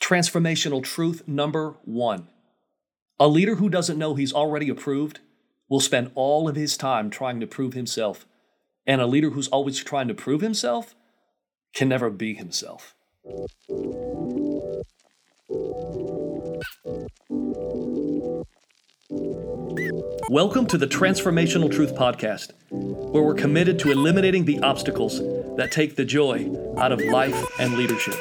[0.00, 2.28] Transformational truth number one
[3.18, 5.20] a leader who doesn't know he's already approved
[5.70, 8.26] will spend all of his time trying to prove himself.
[8.86, 10.94] And a leader who's always trying to prove himself
[11.74, 12.94] can never be himself.
[20.28, 25.20] Welcome to the Transformational Truth Podcast, where we're committed to eliminating the obstacles
[25.56, 28.16] that take the joy out of life and leadership.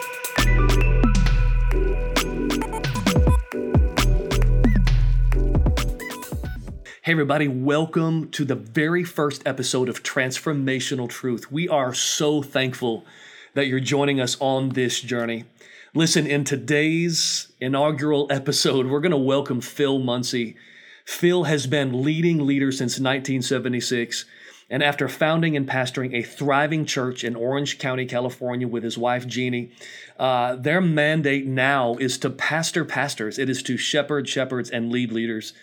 [7.06, 11.52] Hey, everybody, welcome to the very first episode of Transformational Truth.
[11.52, 13.06] We are so thankful
[13.54, 15.44] that you're joining us on this journey.
[15.94, 20.56] Listen, in today's inaugural episode, we're going to welcome Phil Munsey.
[21.06, 24.26] Phil has been leading leader since 1976.
[24.72, 29.28] And after founding and pastoring a thriving church in Orange County, California, with his wife
[29.28, 29.74] Jeannie,
[30.18, 33.38] uh, their mandate now is to pastor pastors.
[33.38, 35.54] It is to shepherd shepherds and lead leaders.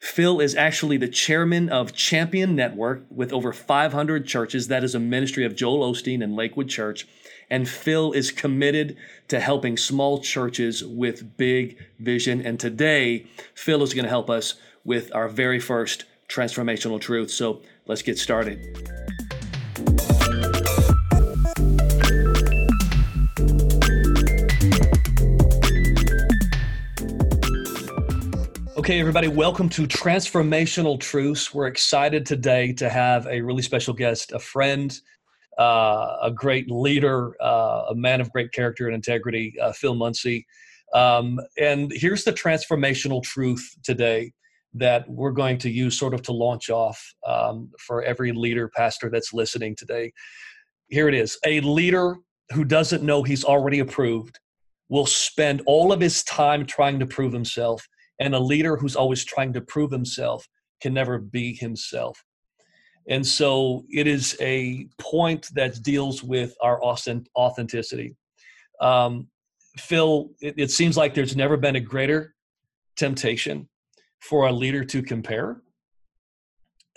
[0.00, 4.68] Phil is actually the chairman of Champion Network with over 500 churches.
[4.68, 7.06] That is a ministry of Joel Osteen and Lakewood Church.
[7.48, 8.96] And Phil is committed
[9.28, 12.44] to helping small churches with big vision.
[12.44, 17.30] And today, Phil is going to help us with our very first transformational truth.
[17.30, 19.05] So let's get started.
[28.86, 31.52] Okay, everybody, welcome to Transformational Truths.
[31.52, 34.96] We're excited today to have a really special guest, a friend,
[35.58, 40.46] uh, a great leader, uh, a man of great character and integrity, uh, Phil Munsey.
[40.94, 44.30] Um, and here's the transformational truth today
[44.74, 49.10] that we're going to use sort of to launch off um, for every leader, pastor
[49.10, 50.12] that's listening today.
[50.86, 52.18] Here it is A leader
[52.52, 54.38] who doesn't know he's already approved
[54.88, 57.84] will spend all of his time trying to prove himself
[58.20, 60.46] and a leader who's always trying to prove himself
[60.80, 62.22] can never be himself.
[63.08, 68.16] And so it is a point that deals with our authenticity.
[68.80, 69.28] Um,
[69.78, 72.34] Phil, it, it seems like there's never been a greater
[72.96, 73.68] temptation
[74.20, 75.62] for a leader to compare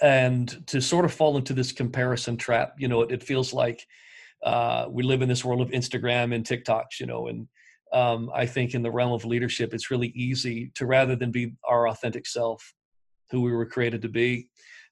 [0.02, 2.74] and to sort of fall into this comparison trap.
[2.78, 3.86] You know, it, it feels like
[4.44, 7.48] uh, we live in this world of Instagram and TikToks, you know, and
[7.92, 11.54] um, I think in the realm of leadership, it's really easy to rather than be
[11.68, 12.74] our authentic self,
[13.32, 14.48] who we were created to be,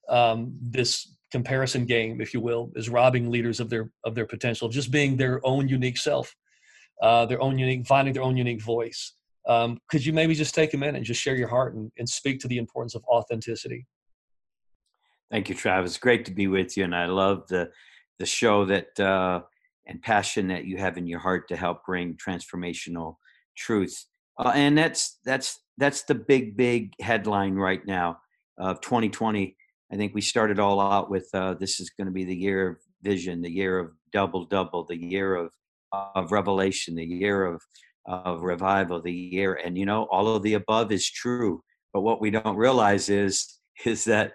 [0.10, 4.70] um, this comparison game, if you will, is robbing leaders of their of their potential
[4.70, 6.36] just being their own unique self,
[7.02, 9.14] uh, their own unique, finding their own unique voice.
[9.48, 12.08] Um, could you maybe just take a minute and just share your heart and, and
[12.08, 13.86] speak to the importance of authenticity?
[15.32, 15.98] Thank you, Travis.
[15.98, 17.70] Great to be with you, and I love the
[18.18, 19.00] the show that.
[19.00, 19.42] Uh,
[19.88, 23.16] and passion that you have in your heart to help bring transformational
[23.58, 24.06] truth.
[24.38, 28.18] Uh, and that's that's that's the big big headline right now
[28.58, 29.56] of 2020.
[29.92, 32.70] I think we started all out with uh, this is going to be the year
[32.70, 35.50] of vision, the year of double double, the year of
[35.92, 37.62] of revelation, the year of
[38.06, 41.62] of revival, the year, and you know all of the above is true.
[41.94, 44.34] But what we don't realize is is that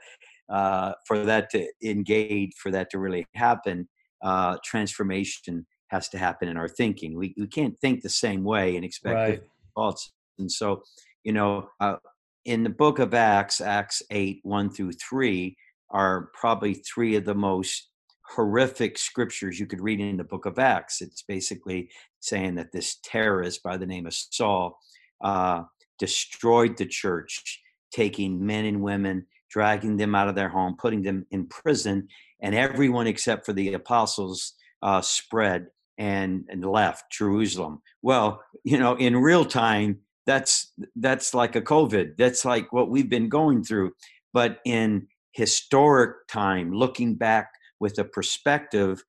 [0.48, 3.88] uh, for that to engage, for that to really happen,
[4.22, 7.16] uh, transformation has to happen in our thinking.
[7.16, 9.42] We, we can't think the same way and expect right.
[9.76, 10.12] results.
[10.38, 10.82] And so,
[11.24, 11.96] you know, uh,
[12.44, 15.56] in the book of Acts, Acts 8, 1 through 3,
[15.90, 17.88] are probably three of the most
[18.34, 21.02] horrific scriptures you could read in the book of Acts.
[21.02, 21.90] It's basically
[22.20, 24.78] saying that this terrorist by the name of Saul
[25.22, 25.62] uh,
[25.98, 27.60] destroyed the church,
[27.92, 32.08] taking men and women, dragging them out of their home, putting them in prison,
[32.42, 37.80] and everyone except for the apostles uh, spread and, and left Jerusalem.
[38.02, 42.16] Well, you know, in real time, that's that's like a COVID.
[42.16, 43.92] That's like what we've been going through.
[44.32, 49.02] But in historic time, looking back with a perspective,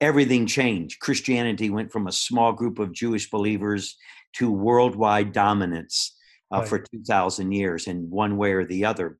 [0.00, 1.00] everything changed.
[1.00, 3.96] Christianity went from a small group of Jewish believers
[4.34, 6.16] to worldwide dominance
[6.52, 6.68] uh, right.
[6.68, 9.18] for 2,000 years in one way or the other.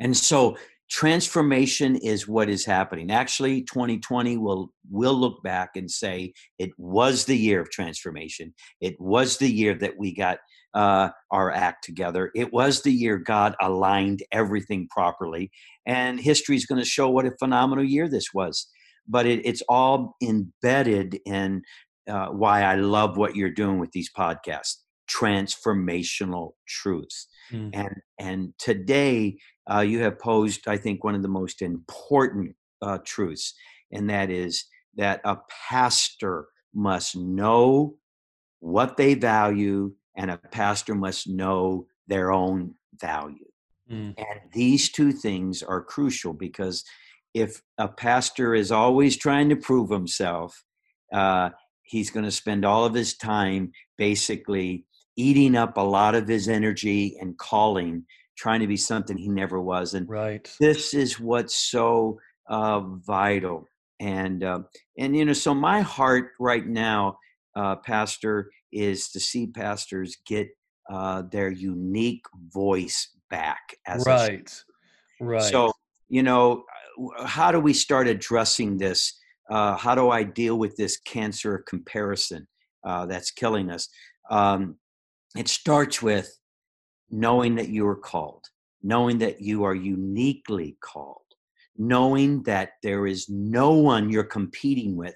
[0.00, 0.56] And so
[0.92, 3.10] transformation is what is happening.
[3.10, 8.52] Actually, 2020 will will look back and say it was the year of transformation.
[8.82, 10.38] It was the year that we got
[10.74, 12.30] uh, our act together.
[12.34, 15.50] It was the year God aligned everything properly,
[15.86, 18.68] and history is going to show what a phenomenal year this was.
[19.08, 21.62] But it, it's all embedded in
[22.06, 24.76] uh, why I love what you're doing with these podcasts
[25.10, 27.70] transformational truths Mm.
[27.74, 29.36] And and today
[29.70, 33.54] uh, you have posed, I think, one of the most important uh, truths,
[33.92, 34.64] and that is
[34.96, 35.38] that a
[35.68, 37.96] pastor must know
[38.60, 43.46] what they value, and a pastor must know their own value.
[43.90, 44.14] Mm.
[44.18, 46.84] And these two things are crucial because
[47.34, 50.64] if a pastor is always trying to prove himself,
[51.12, 51.50] uh,
[51.82, 54.86] he's going to spend all of his time basically
[55.16, 58.04] eating up a lot of his energy and calling,
[58.36, 59.94] trying to be something he never was.
[59.94, 60.50] And right.
[60.60, 62.18] this is what's so
[62.48, 63.68] uh, vital.
[64.00, 64.60] And uh,
[64.98, 67.18] and you know, so my heart right now,
[67.54, 70.48] uh, Pastor, is to see pastors get
[70.90, 73.60] uh, their unique voice back.
[73.86, 74.50] As right,
[75.20, 75.42] right.
[75.42, 75.72] So
[76.08, 76.64] you know,
[77.24, 79.18] how do we start addressing this?
[79.48, 82.48] Uh, how do I deal with this cancer of comparison
[82.84, 83.88] uh, that's killing us?
[84.30, 84.76] Um,
[85.36, 86.38] it starts with
[87.12, 88.44] knowing that you are called,
[88.82, 91.18] knowing that you are uniquely called,
[91.76, 95.14] knowing that there is no one you're competing with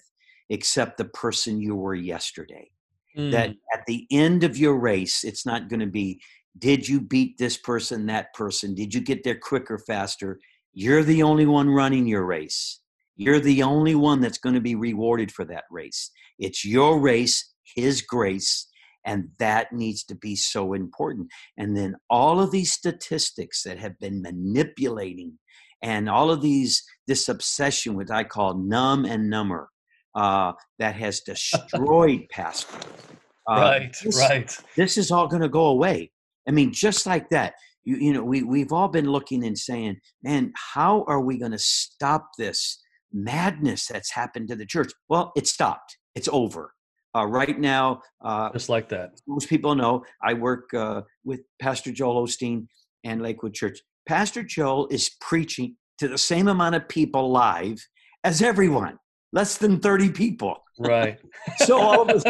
[0.51, 2.71] except the person you were yesterday.
[3.17, 3.33] Mm.
[3.33, 6.21] That at the end of your race, it's not going to be,
[6.59, 8.75] did you beat this person, that person?
[8.75, 10.39] Did you get there quicker, faster?
[10.75, 12.81] You're the only one running your race.
[13.17, 16.11] You're the only one that's going to be rewarded for that race.
[16.39, 18.69] It's your race, His grace,
[19.07, 21.29] and that needs to be so important.
[21.57, 25.39] And then all of these statistics that have been manipulating
[25.83, 29.69] and all of these, this obsession, which I call numb and number,
[30.15, 32.83] uh, that has destroyed pastors.
[33.49, 34.59] Uh, right, this, right.
[34.77, 36.11] This is all going to go away.
[36.49, 37.55] I mean, just like that.
[37.85, 41.53] You, you know, we, we've all been looking and saying, man, how are we going
[41.53, 42.83] to stop this
[43.13, 44.91] madness that's happened to the church?
[45.09, 45.97] Well, it stopped.
[46.17, 46.73] It's over.
[47.17, 49.19] Uh, right now, uh, just like that.
[49.27, 52.67] Most people know I work uh, with Pastor Joel Osteen
[53.05, 53.79] and Lakewood Church.
[54.07, 57.79] Pastor Joel is preaching to the same amount of people live
[58.23, 58.99] as everyone
[59.33, 60.59] less than 30 people.
[60.79, 61.19] Right.
[61.59, 62.25] so all of us,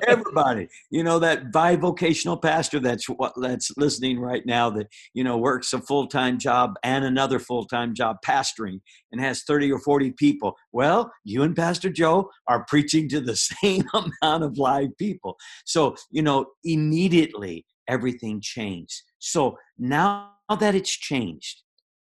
[0.08, 5.36] everybody, you know, that bivocational pastor that's what that's listening right now that, you know,
[5.36, 10.56] works a full-time job and another full-time job pastoring and has 30 or 40 people.
[10.72, 15.36] Well, you and Pastor Joe are preaching to the same amount of live people.
[15.64, 19.02] So, you know, immediately everything changed.
[19.18, 21.62] So now that it's changed,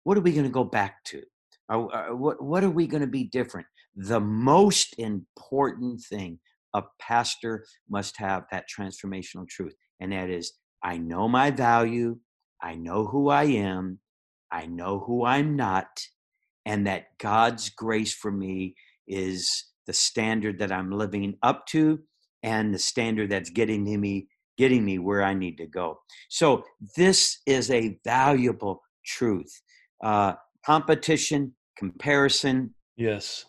[0.05, 1.23] what are we going to go back to?
[1.73, 3.67] what, what are we going to be different?
[4.09, 6.39] The most important thing
[6.75, 10.53] a pastor must have that transformational truth and that is
[10.83, 12.17] i know my value
[12.63, 13.99] i know who i am
[14.51, 15.89] i know who i'm not
[16.65, 18.75] and that god's grace for me
[19.07, 21.99] is the standard that i'm living up to
[22.43, 24.27] and the standard that's getting me
[24.57, 25.99] getting me where i need to go.
[26.29, 26.65] So
[26.97, 29.63] this is a valuable truth.
[30.03, 33.47] Uh, competition comparison yes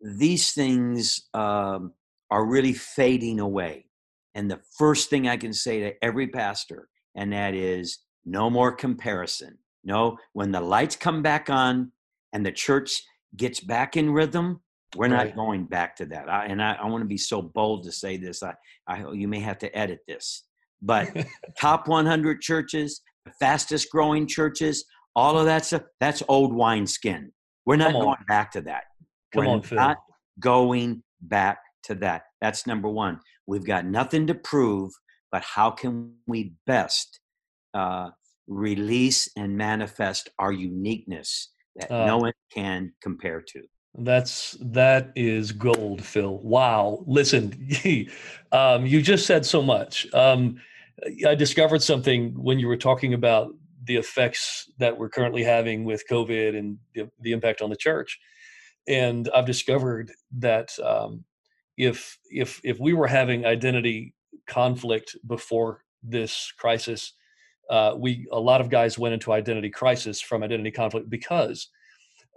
[0.00, 1.92] these things um,
[2.30, 3.86] are really fading away.
[4.34, 8.72] And the first thing I can say to every pastor, and that is no more
[8.72, 9.58] comparison.
[9.84, 11.92] No, when the lights come back on
[12.32, 13.02] and the church
[13.36, 14.60] gets back in rhythm,
[14.96, 15.28] we're right.
[15.28, 16.28] not going back to that.
[16.28, 18.42] I, and I, I want to be so bold to say this.
[18.42, 18.54] I,
[18.86, 20.44] I, you may have to edit this,
[20.82, 21.08] but
[21.60, 24.84] top 100 churches, the fastest growing churches,
[25.14, 27.32] all of that stuff, that's old wineskin.
[27.64, 28.84] We're not going back to that.
[29.32, 29.76] Come on, Phil.
[29.76, 29.98] not
[30.40, 32.22] going back to that.
[32.40, 33.20] That's number one.
[33.46, 34.92] We've got nothing to prove,
[35.30, 37.20] but how can we best
[37.74, 38.10] uh,
[38.46, 43.62] release and manifest our uniqueness that uh, no one can compare to?
[43.98, 46.38] That's that is gold, Phil.
[46.38, 47.04] Wow.
[47.06, 47.68] Listen,
[48.52, 50.06] um, you just said so much.
[50.12, 50.60] Um,
[51.26, 53.54] I discovered something when you were talking about
[53.84, 58.18] the effects that we're currently having with COVID and the, the impact on the church
[58.88, 61.24] and I've discovered that um,
[61.76, 64.14] if if if we were having identity
[64.46, 67.12] conflict before this crisis,
[67.70, 71.68] uh, we a lot of guys went into identity crisis from identity conflict because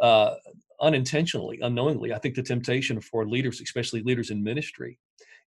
[0.02, 0.36] uh,
[0.82, 4.98] unintentionally, unknowingly, I think the temptation for leaders, especially leaders in ministry,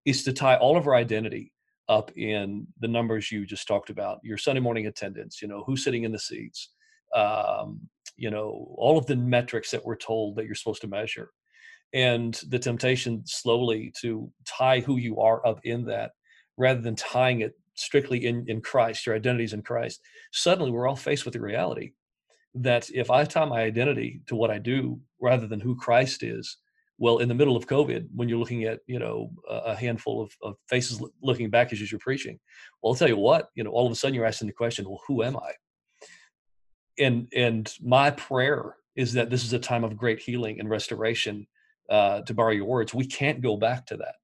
[0.04, 1.52] is to tie all of our identity
[1.88, 5.84] up in the numbers you just talked about, your Sunday morning attendance, you know, who's
[5.84, 6.70] sitting in the seats,
[7.14, 7.80] um,
[8.16, 11.30] you know all of the metrics that we're told that you're supposed to measure
[11.94, 16.12] and the temptation slowly to tie who you are up in that
[16.56, 20.00] rather than tying it strictly in, in christ your identities in christ
[20.32, 21.92] suddenly we're all faced with the reality
[22.54, 26.58] that if i tie my identity to what i do rather than who christ is
[26.98, 30.30] well in the middle of covid when you're looking at you know a handful of,
[30.42, 32.38] of faces looking back as you're preaching
[32.82, 34.84] well i'll tell you what you know all of a sudden you're asking the question
[34.86, 35.50] well who am i
[36.98, 41.46] and and my prayer is that this is a time of great healing and restoration.
[41.90, 44.14] Uh, to borrow your words, we can't go back to that.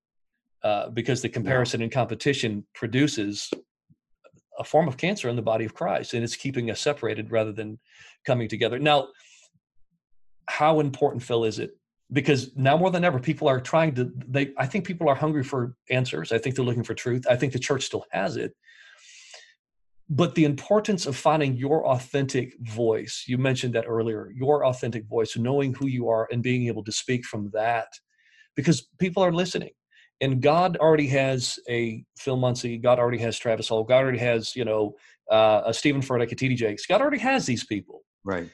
[0.62, 3.50] uh, because the comparison and competition produces
[4.58, 7.52] a form of cancer in the body of Christ, and it's keeping us separated rather
[7.52, 7.78] than
[8.26, 8.78] coming together.
[8.78, 9.08] Now,
[10.46, 11.76] how important, Phil, is it?
[12.12, 14.10] Because now more than ever, people are trying to.
[14.26, 16.32] They, I think, people are hungry for answers.
[16.32, 17.24] I think they're looking for truth.
[17.30, 18.56] I think the church still has it,
[20.10, 23.24] but the importance of finding your authentic voice.
[23.26, 24.30] You mentioned that earlier.
[24.34, 27.88] Your authentic voice, knowing who you are, and being able to speak from that,
[28.56, 29.70] because people are listening
[30.20, 34.56] and God already has a Phil Munsey, God already has Travis Hall, God already has,
[34.56, 34.96] you know,
[35.30, 36.86] uh, a Steven Furtick, a TD Jakes.
[36.86, 38.02] God already has these people.
[38.24, 38.50] Right.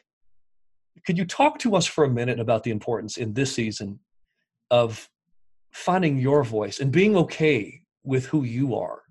[1.07, 4.01] Could you talk to us for a minute about the importance in this season
[4.71, 5.09] of
[5.73, 9.03] finding your voice and being okay with who you are?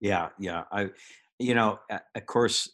[0.00, 0.64] Yeah, yeah.
[0.72, 0.90] I,
[1.42, 2.70] you know, of course,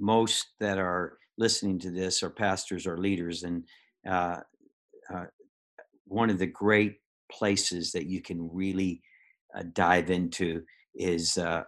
[0.00, 3.64] most that are listening to this are pastors or leaders, and
[4.08, 4.40] uh,
[5.12, 5.26] uh,
[6.06, 6.96] one of the great
[7.30, 9.02] places that you can really
[9.56, 10.62] uh, dive into
[10.94, 11.62] is uh,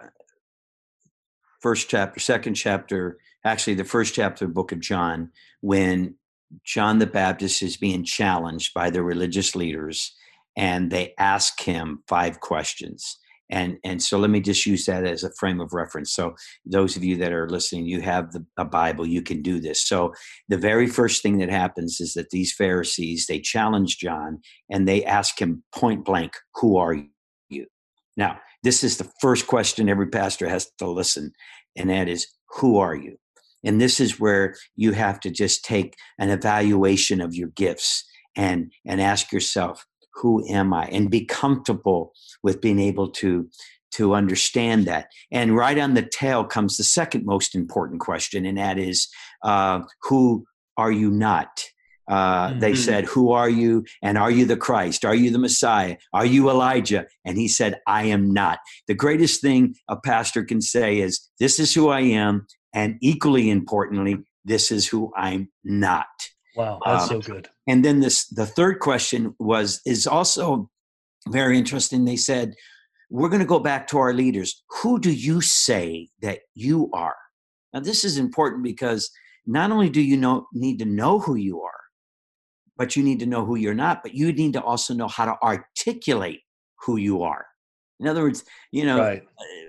[1.60, 6.16] first chapter, second chapter, actually the first chapter of the book of John, when
[6.64, 10.14] John the Baptist is being challenged by the religious leaders
[10.56, 13.18] and they ask him five questions
[13.50, 16.12] and and so let me just use that as a frame of reference.
[16.12, 16.34] So
[16.64, 19.82] those of you that are listening you have the, a bible you can do this.
[19.82, 20.14] So
[20.48, 25.04] the very first thing that happens is that these pharisees they challenge john and they
[25.04, 26.96] ask him point blank who are
[27.48, 27.66] you?
[28.16, 31.32] Now this is the first question every pastor has to listen
[31.76, 33.18] and that is who are you?
[33.64, 38.04] And this is where you have to just take an evaluation of your gifts
[38.36, 40.86] and and ask yourself who am I?
[40.86, 43.48] And be comfortable with being able to
[43.92, 45.06] to understand that.
[45.30, 49.08] And right on the tail comes the second most important question, and that is,
[49.44, 50.44] uh, who
[50.76, 51.64] are you not?
[52.08, 52.58] Uh, mm-hmm.
[52.58, 53.84] They said, Who are you?
[54.02, 55.04] And are you the Christ?
[55.04, 55.96] Are you the Messiah?
[56.12, 57.06] Are you Elijah?
[57.24, 58.58] And he said, I am not.
[58.88, 62.46] The greatest thing a pastor can say is, This is who I am.
[62.74, 66.06] And equally importantly, this is who I'm not.
[66.56, 67.48] Wow, that's um, so good.
[67.66, 70.70] And then this the third question was is also
[71.28, 72.04] very interesting.
[72.04, 72.54] They said,
[73.10, 74.62] We're going to go back to our leaders.
[74.82, 77.16] Who do you say that you are?
[77.72, 79.10] Now, this is important because
[79.46, 81.70] not only do you know need to know who you are,
[82.76, 85.24] but you need to know who you're not, but you need to also know how
[85.24, 86.40] to articulate
[86.80, 87.46] who you are.
[88.00, 89.22] In other words, you know, right.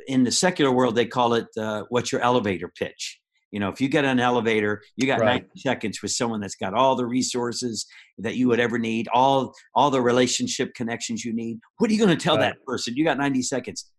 [0.08, 3.20] in the secular world, they call it uh, what's your elevator pitch.
[3.52, 5.44] You know, if you get an elevator, you got right.
[5.44, 7.86] 90 seconds with someone that's got all the resources
[8.18, 11.60] that you would ever need, all all the relationship connections you need.
[11.78, 12.54] What are you going to tell right.
[12.54, 12.96] that person?
[12.98, 13.90] You got 90 seconds.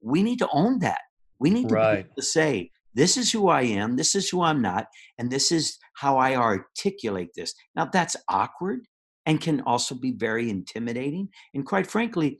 [0.00, 1.00] We need to own that.
[1.38, 2.06] We need to, right.
[2.16, 4.86] to say, this is who I am, this is who I'm not,
[5.18, 7.52] and this is how I articulate this.
[7.74, 8.86] Now that's awkward
[9.26, 11.28] and can also be very intimidating.
[11.54, 12.38] And quite frankly,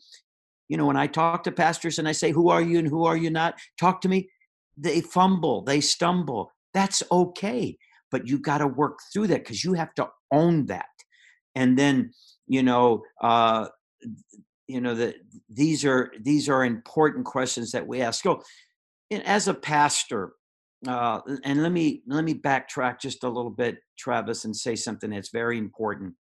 [0.69, 3.05] you know, when I talk to pastors and I say, Who are you and who
[3.05, 3.59] are you not?
[3.79, 4.29] Talk to me,
[4.77, 7.79] they fumble, they stumble, that's okay.
[8.11, 10.87] But you got to work through that because you have to own that.
[11.55, 12.13] And then,
[12.47, 13.69] you know, uh,
[14.67, 15.17] you know that
[15.49, 18.23] these are these are important questions that we ask.
[18.23, 18.43] So,
[19.25, 20.33] as a pastor,
[20.87, 25.11] uh, and let me let me backtrack just a little bit, Travis, and say something
[25.11, 26.15] that's very important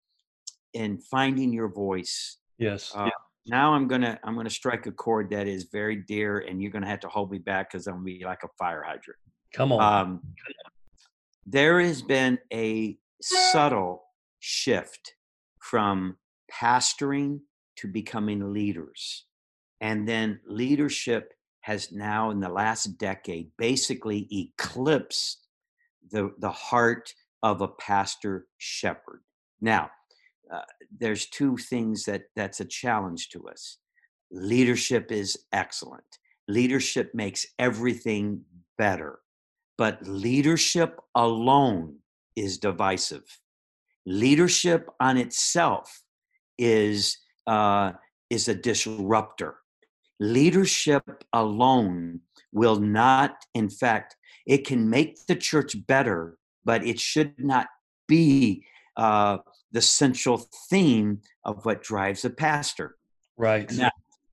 [0.75, 2.39] in finding your voice.
[2.59, 2.93] Yes.
[2.95, 3.11] Uh,
[3.47, 6.89] now I'm gonna I'm gonna strike a chord that is very dear, and you're gonna
[6.89, 9.19] have to hold me back because I'm gonna be like a fire hydrant.
[9.53, 9.83] Come on.
[9.83, 10.21] Um,
[11.47, 14.05] there has been a subtle
[14.41, 15.15] shift
[15.61, 16.17] from
[16.51, 17.41] pastoring
[17.77, 19.25] to becoming leaders.
[19.81, 25.47] And then leadership has now, in the last decade, basically eclipsed
[26.11, 29.23] the, the heart of a pastor shepherd.
[29.61, 29.91] Now,
[30.53, 30.63] uh,
[30.99, 33.79] there's two things that that's a challenge to us.
[34.31, 36.05] Leadership is excellent.
[36.49, 38.43] Leadership makes everything
[38.77, 39.21] better.
[39.83, 41.97] But leadership alone
[42.37, 43.25] is divisive.
[44.07, 46.05] Leadership on itself
[46.57, 47.91] is uh,
[48.31, 49.57] is a disruptor.
[50.21, 52.21] Leadership alone
[52.53, 54.15] will not, in fact,
[54.47, 57.67] it can make the church better, but it should not
[58.07, 58.65] be
[58.97, 59.39] uh,
[59.73, 62.99] the central theme of what drives a pastor.
[63.37, 63.69] Right.
[63.73, 63.91] Now,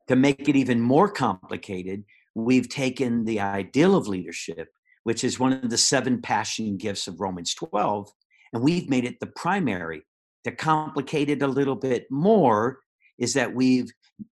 [0.09, 2.03] to make it even more complicated,
[2.35, 4.69] we've taken the ideal of leadership
[5.09, 8.11] which is one of the seven passion gifts of Romans 12.
[8.53, 10.03] And we've made it the primary.
[10.43, 12.81] To complicate it a little bit more
[13.17, 13.91] is that we've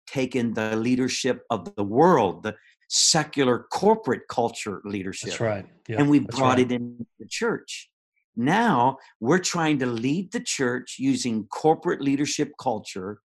[0.08, 2.56] taken the leadership of the world, the
[2.88, 5.28] secular corporate culture leadership.
[5.28, 5.64] That's right.
[5.86, 6.58] Yeah, and we brought right.
[6.58, 7.88] it in the church.
[8.34, 13.20] Now we're trying to lead the church using corporate leadership culture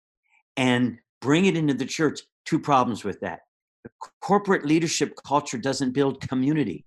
[0.58, 2.22] and bring it into the church.
[2.48, 3.42] Two problems with that.
[3.84, 6.86] The corporate leadership culture doesn't build community.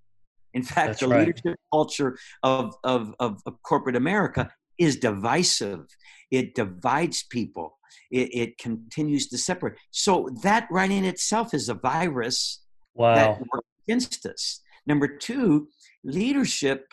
[0.53, 1.27] In fact, That's the right.
[1.27, 5.85] leadership culture of, of, of, of corporate America is divisive.
[6.31, 7.77] It divides people.
[8.11, 9.75] It, it continues to separate.
[9.91, 12.61] So that right in itself is a virus
[12.95, 13.15] Wow.
[13.15, 14.61] that works against us.
[14.85, 15.69] Number two,
[16.03, 16.85] leadership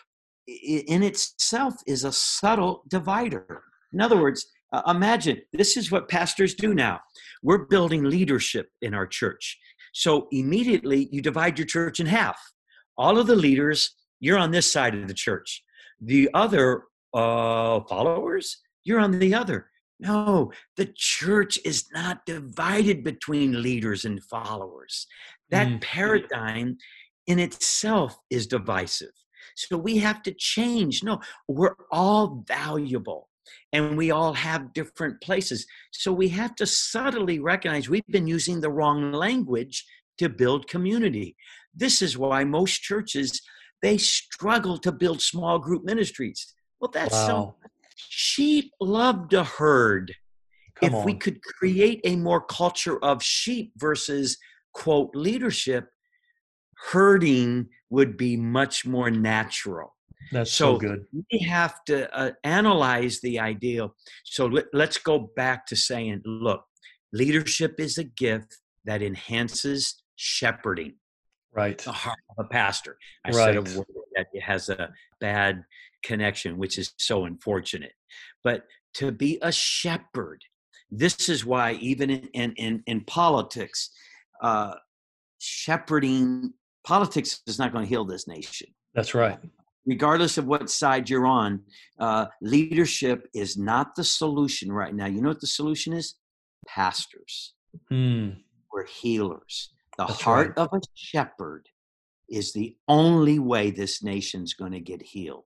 [0.47, 3.63] in itself is a subtle divider.
[3.91, 6.99] In other words, uh, imagine this is what pastors do now.
[7.43, 9.57] We're building leadership in our church.
[9.93, 12.39] So immediately you divide your church in half.
[12.97, 15.63] All of the leaders, you're on this side of the church.
[16.01, 19.69] The other uh, followers, you're on the other.
[19.99, 25.07] No, the church is not divided between leaders and followers.
[25.49, 25.81] That Mm.
[25.81, 26.77] paradigm
[27.25, 29.13] in itself is divisive.
[29.55, 31.03] So we have to change.
[31.03, 33.29] No, we're all valuable
[33.73, 35.65] and we all have different places.
[35.91, 39.85] So we have to subtly recognize we've been using the wrong language
[40.19, 41.35] to build community.
[41.77, 43.41] This is why most churches
[43.81, 46.53] they struggle to build small group ministries.
[46.79, 47.55] Well, that's so
[47.95, 50.13] sheep love to herd
[50.75, 54.37] Come if we could create a more culture of sheep versus
[54.73, 55.89] quote leadership
[56.91, 59.95] herding would be much more natural
[60.31, 61.05] That's so, so good.
[61.31, 63.95] we have to uh, analyze the ideal.
[64.23, 66.63] so let, let's go back to saying look
[67.13, 70.93] leadership is a gift that enhances shepherding
[71.57, 71.77] Right.
[71.79, 72.97] the heart of a pastor.
[73.25, 75.65] I said a word that has a bad
[76.03, 77.93] connection, which is so unfortunate.
[78.43, 80.43] But to be a shepherd,
[80.91, 83.89] this is why even in in in, politics,
[84.41, 84.75] uh,
[85.39, 86.53] shepherding
[86.85, 88.69] politics is not going to heal this nation.
[88.93, 89.39] That's right.
[89.85, 91.61] Regardless of what side you're on,
[91.99, 95.05] uh, leadership is not the solution right now.
[95.07, 96.15] You know what the solution is?
[96.67, 97.53] Pastors
[97.89, 98.29] Hmm.
[98.71, 99.73] we're healers.
[99.97, 100.57] The That's heart right.
[100.57, 101.67] of a shepherd
[102.29, 105.45] is the only way this nation's going to get healed.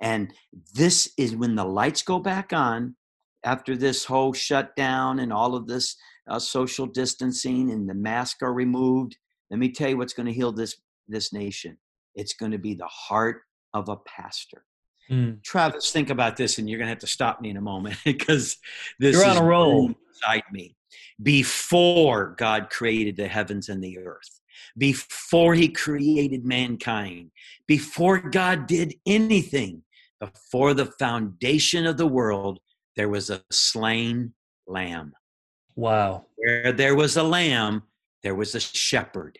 [0.00, 0.32] And
[0.74, 2.96] this is when the lights go back on
[3.44, 5.96] after this whole shutdown and all of this
[6.28, 9.16] uh, social distancing and the masks are removed.
[9.50, 10.76] Let me tell you what's going to heal this
[11.08, 11.78] this nation.
[12.14, 13.42] It's going to be the heart
[13.72, 14.64] of a pastor.
[15.08, 15.34] Hmm.
[15.44, 17.96] Travis, think about this, and you're going to have to stop me in a moment
[18.04, 18.56] because
[18.98, 19.94] this You're on is a roll.
[20.08, 20.74] inside me.
[21.22, 24.40] Before God created the heavens and the earth,
[24.76, 27.30] before He created mankind,
[27.66, 29.82] before God did anything,
[30.20, 32.60] before the foundation of the world,
[32.96, 34.32] there was a slain
[34.66, 35.12] lamb.
[35.74, 36.26] Wow.
[36.36, 37.82] Where there was a lamb,
[38.22, 39.38] there was a shepherd.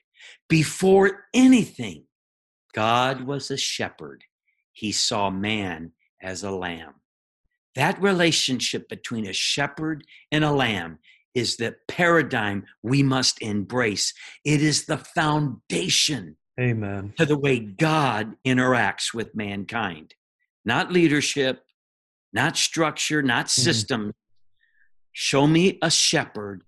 [0.49, 2.05] Before anything,
[2.75, 4.25] God was a shepherd.
[4.73, 5.93] He saw man
[6.23, 6.95] as a lamb.
[7.75, 10.99] That relationship between a shepherd and a lamb
[11.37, 14.15] is the paradigm we must embrace.
[14.45, 17.13] It is the foundation Amen.
[17.19, 20.15] to the way God interacts with mankind.
[20.65, 21.63] Not leadership,
[22.33, 24.13] not structure, not system.
[25.13, 26.63] Show me a shepherd,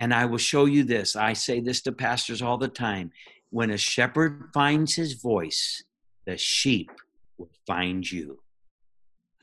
[0.00, 1.14] and I will show you this.
[1.14, 3.12] I say this to pastors all the time.
[3.50, 5.84] When a shepherd finds his voice,
[6.24, 6.90] the sheep
[7.36, 8.40] will find you.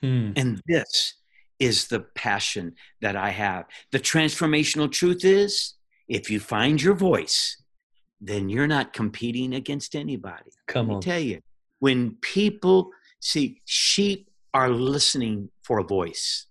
[0.01, 0.31] Hmm.
[0.35, 1.18] And this
[1.59, 3.65] is the passion that I have.
[3.91, 5.73] The transformational truth is
[6.07, 7.61] if you find your voice,
[8.21, 10.51] then you're not competing against anybody.
[10.67, 11.01] Come Let me on.
[11.01, 11.39] tell you,
[11.79, 16.47] when people see sheep are listening for a voice,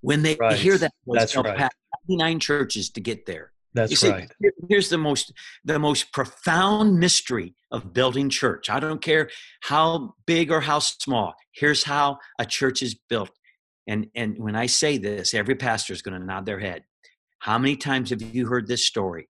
[0.00, 0.56] when they Right.
[0.58, 1.56] hear that voice, That's they'll right.
[1.56, 1.70] pass
[2.08, 3.52] 99 churches to get there.
[3.74, 4.30] That's you see, right.
[4.70, 5.32] here's the most
[5.64, 8.70] the most profound mystery of building church.
[8.70, 9.28] I don't care
[9.60, 11.34] how big or how small.
[11.52, 13.30] Here's how a church is built.
[13.86, 16.82] And and when I say this, every pastor is going to nod their head.
[17.38, 19.28] How many times have you heard this story?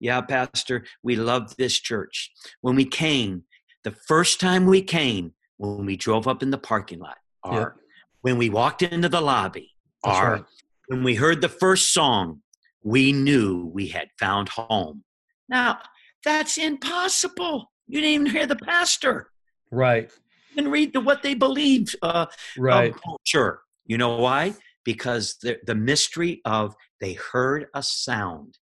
[0.00, 2.30] Yeah, pastor, we love this church.
[2.60, 3.44] When we came,
[3.84, 7.76] the first time we came, when we drove up in the parking lot, or
[8.22, 9.70] when we walked into the lobby,
[10.02, 10.44] That's or right.
[10.88, 12.42] when we heard the first song,
[12.82, 15.04] we knew we had found home.
[15.48, 15.78] Now,
[16.24, 17.70] that's impossible.
[17.86, 19.28] You didn't even hear the pastor.
[19.70, 20.10] Right.
[20.50, 22.26] You didn't read the, what they believed uh,
[22.58, 22.92] Right.
[23.02, 23.60] culture.
[23.86, 24.54] You know why?
[24.84, 28.58] Because the, the mystery of they heard a sound.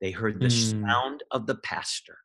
[0.00, 0.80] They heard the Mm.
[0.86, 2.18] sound of the pastor.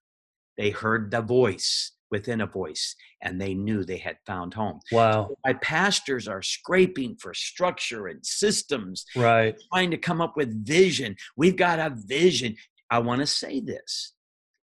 [0.57, 4.79] They heard the voice within a voice, and they knew they had found home.
[4.91, 5.29] Wow.
[5.45, 9.55] My pastors are scraping for structure and systems Right.
[9.73, 11.15] trying to come up with vision.
[11.35, 12.55] We've got a vision.
[12.89, 14.13] I want to say this.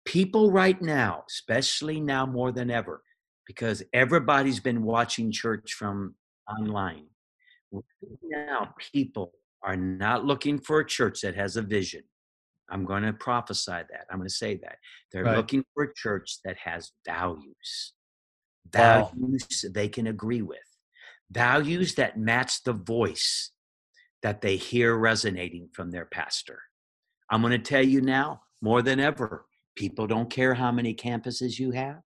[0.04, 3.02] People right now, especially now more than ever,
[3.46, 6.16] because everybody's been watching church from
[6.48, 7.06] online.
[8.22, 12.02] Now, people are not looking for a church that has a vision.
[12.70, 14.06] I'm going to prophesy that.
[14.10, 14.76] I'm going to say that.
[15.12, 15.36] They're Right.
[15.36, 17.92] looking for a church that has values.
[18.74, 19.10] Wow.
[19.12, 20.58] Values they can agree with.
[21.30, 23.50] Values that match the voice
[24.22, 26.60] that they hear resonating from their pastor.
[27.30, 31.58] I'm going to tell you now, more than ever, people don't care how many campuses
[31.58, 32.00] you have.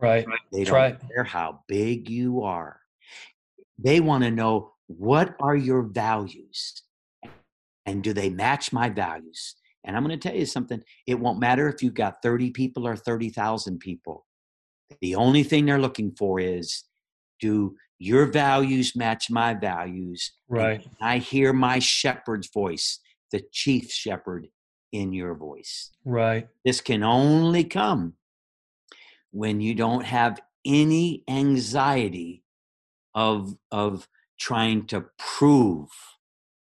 [0.00, 0.24] Right.
[0.52, 1.00] They That's don't right.
[1.14, 2.80] care how big you are.
[3.78, 6.82] They want to know what are your values
[7.86, 9.54] and do they match my values?
[9.84, 10.82] And I'm going to tell you something.
[11.06, 14.26] It won't matter if you've got 30 people or 30,000 people.
[15.00, 16.84] The only thing they're looking for is
[17.40, 20.32] do your values match my values?
[20.48, 20.86] Right.
[21.00, 22.98] I hear my shepherd's voice,
[23.30, 24.48] the chief shepherd
[24.92, 25.90] in your voice.
[26.04, 26.48] Right.
[26.64, 28.14] This can only come
[29.30, 32.42] when you don't have any anxiety
[33.14, 35.88] of of trying to prove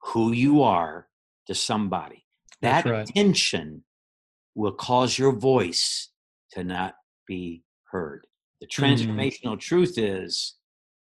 [0.02, 1.08] who you are
[1.46, 2.24] to somebody.
[2.60, 3.06] That right.
[3.06, 3.84] tension
[4.54, 6.10] will cause your voice
[6.52, 6.96] to not
[7.26, 8.26] be heard.
[8.60, 8.96] The Mm.
[8.96, 10.56] transformational truth is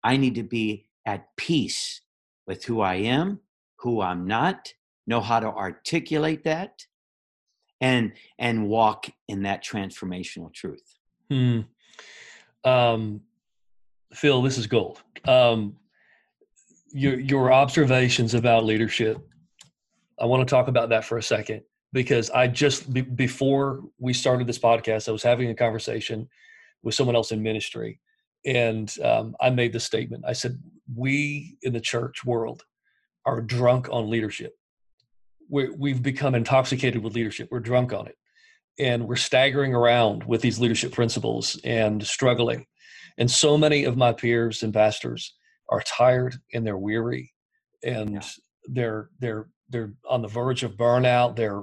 [0.05, 2.01] I need to be at peace
[2.47, 3.41] with who I am,
[3.81, 4.73] who I'm not,
[5.07, 6.87] know how to articulate that
[7.81, 10.99] and and walk in that transformational truth.
[11.29, 11.61] Hmm.
[12.65, 13.23] Um,
[14.15, 15.03] Phil, this is gold.
[15.27, 15.77] Um,
[16.93, 19.19] your your observations about leadership.
[20.21, 24.13] I want to talk about that for a second because I just be, before we
[24.13, 26.29] started this podcast, I was having a conversation
[26.83, 28.01] with someone else in ministry,
[28.45, 30.25] and um, I made this statement.
[30.27, 30.59] I said,
[30.95, 32.63] "We in the church world
[33.25, 34.55] are drunk on leadership.
[35.49, 37.49] We're, we've become intoxicated with leadership.
[37.51, 38.17] We're drunk on it."
[38.79, 42.65] and we're staggering around with these leadership principles and struggling.
[43.19, 45.35] And so many of my peers and pastors
[45.73, 47.33] are tired and they're weary
[47.83, 48.29] and Yeah.
[48.77, 51.35] they're they're they're on the verge of burnout.
[51.37, 51.63] They're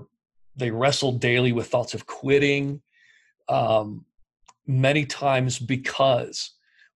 [0.55, 2.81] they wrestle daily with thoughts of quitting.
[3.47, 4.05] Um,
[4.67, 6.37] many times because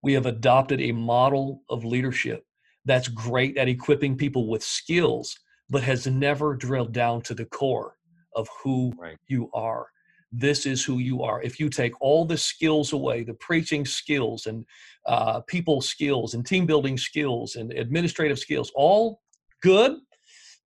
[0.02, 2.45] we have adopted a model of leadership
[2.86, 7.95] that's great at equipping people with skills, but has never drilled down to the core
[8.36, 9.17] of who Right.
[9.28, 9.88] you are.
[10.36, 11.43] This is who you are.
[11.43, 14.65] If you take all the skills away, the preaching skills and
[15.06, 19.22] uh, people skills and team building skills and administrative skills, all
[19.62, 19.91] good,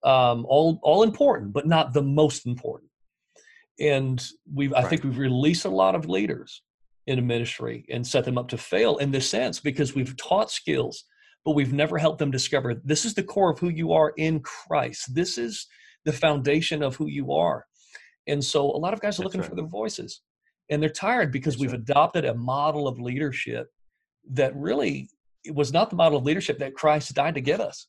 [0.03, 2.89] um, all all important, but not the most important.
[3.77, 6.63] And we've, I think, we've released a lot of leaders
[7.05, 10.49] in a ministry and set them up to fail in this sense because we've taught
[10.49, 11.03] skills,
[11.45, 14.39] but we've never helped them discover this is the core of who you are in
[14.39, 15.13] Christ.
[15.13, 15.67] This is
[16.05, 17.65] the foundation of who you are.
[18.27, 19.49] And so a lot of guys are That's looking right.
[19.49, 20.21] for their voices
[20.69, 21.79] and they're tired because That's we've right.
[21.81, 23.69] adopted a model of leadership
[24.31, 25.09] that really
[25.45, 27.87] it was not the model of leadership that Christ died to give us.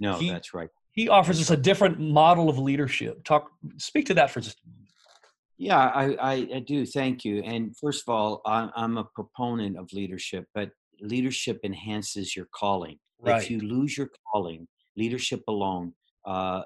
[0.00, 0.70] No, He- that's right.
[0.92, 3.22] He offers us a different model of leadership.
[3.22, 4.88] Talk speak to that for just a moment.
[5.56, 6.86] Yeah, I, I, I do.
[6.86, 7.40] Thank you.
[7.42, 12.98] And first of all, I'm, I'm a proponent of leadership, but leadership enhances your calling.
[13.20, 13.42] Right.
[13.42, 16.62] If you lose your calling, leadership alone, uh,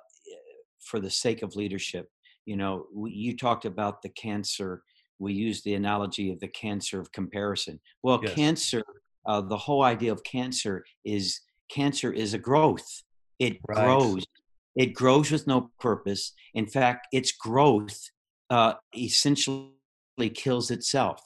[0.81, 2.09] for the sake of leadership,
[2.47, 4.83] you know, you talked about the cancer.
[5.19, 7.81] We use the analogy of the cancer of comparison.
[8.03, 8.35] Well, Yes.
[8.35, 8.83] cancer,
[9.27, 13.03] uh, the whole idea of cancer is cancer is a growth.
[13.39, 13.77] It Right.
[13.77, 14.27] grows.
[14.75, 16.33] It grows with no purpose.
[16.55, 18.01] In fact, its growth
[18.51, 19.71] uh, essentially
[20.35, 21.21] kills itself.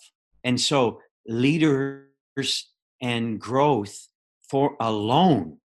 [0.45, 2.71] And so leaders
[3.03, 4.09] and growth
[4.49, 5.61] for alone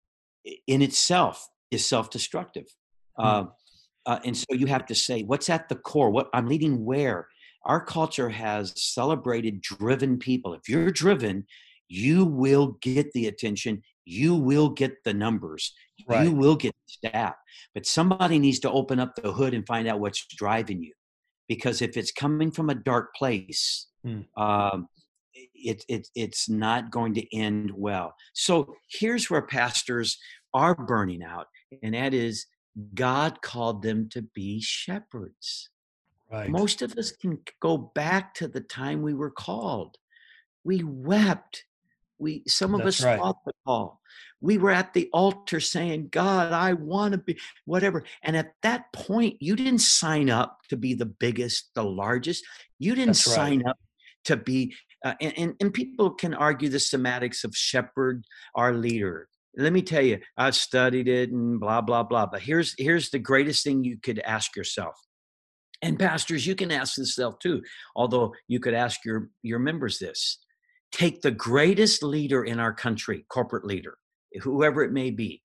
[0.67, 2.67] in itself is self-destructive.
[3.17, 3.25] Hmm.
[3.25, 3.45] Uh,
[4.07, 6.11] uh, and so you have to say, what's at the core?
[6.11, 7.29] What I'm leading where?
[7.65, 10.55] Our culture has celebrated driven people.
[10.55, 11.47] If you're driven,
[11.89, 13.83] you will get the attention.
[14.05, 15.75] You will get the numbers.
[16.07, 16.25] Right.
[16.25, 17.35] You will get staff.
[17.75, 20.93] But somebody needs to open up the hood and find out what's driving you
[21.49, 24.21] because if it's coming from a dark place Hmm.
[24.41, 24.89] um,
[25.35, 30.19] it, it, it's not going to end well so here's where pastors
[30.55, 31.47] are burning out
[31.83, 32.47] and that is
[32.95, 35.71] god called them to be shepherds.
[36.31, 36.51] Right.
[36.51, 39.97] most of us can go back to the time we were called.
[40.63, 41.65] We wept.
[42.19, 43.19] We some of That's us right.
[43.19, 44.01] fought the call.
[44.41, 48.05] We were at the altar saying god i want to be whatever.
[48.23, 52.45] And at that point you didn't sign up to be the biggest the largest.
[52.79, 53.35] You didn't That's right.
[53.35, 53.79] sign up
[54.25, 59.29] to be uh, and, and, and people can argue the semantics of shepherd our leader
[59.59, 63.19] let me tell you i've studied it and blah blah blah but here's here's the
[63.19, 64.95] greatest thing you could ask yourself
[65.83, 67.61] and pastors you can ask yourself too
[67.97, 70.39] although you could ask your your members this
[70.93, 73.99] take the greatest leader in our country corporate leader
[74.43, 75.43] whoever it may be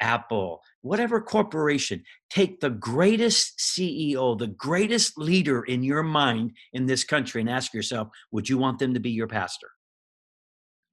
[0.00, 7.04] Apple, whatever corporation, take the greatest CEO, the greatest leader in your mind in this
[7.04, 9.70] country, and ask yourself, would you want them to be your pastor?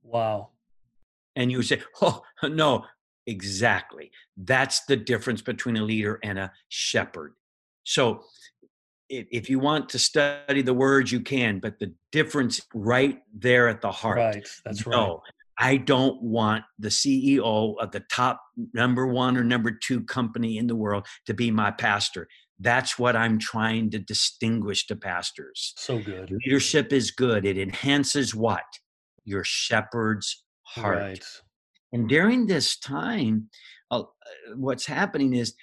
[0.01, 0.49] Wow.
[1.35, 2.85] And you say, oh, no,
[3.27, 4.11] exactly.
[4.37, 7.33] That's the difference between a leader and a shepherd.
[7.83, 8.23] So
[9.09, 13.81] if you want to study the words, you can, but the difference right there at
[13.81, 14.17] the heart.
[14.17, 14.47] Right.
[14.65, 14.95] That's right.
[14.95, 15.21] No,
[15.59, 18.41] I don't want the CEO of the top
[18.73, 22.27] number one or number two company in the world to be my pastor.
[22.59, 25.73] That's what I'm trying to distinguish to pastors.
[25.77, 26.31] So good.
[26.31, 27.45] Leadership is good.
[27.45, 28.63] It enhances what?
[29.23, 30.97] Your shepherd's heart.
[30.97, 31.25] Right.
[31.93, 33.49] And during this time,
[33.89, 34.03] uh,
[34.55, 35.55] what's happening is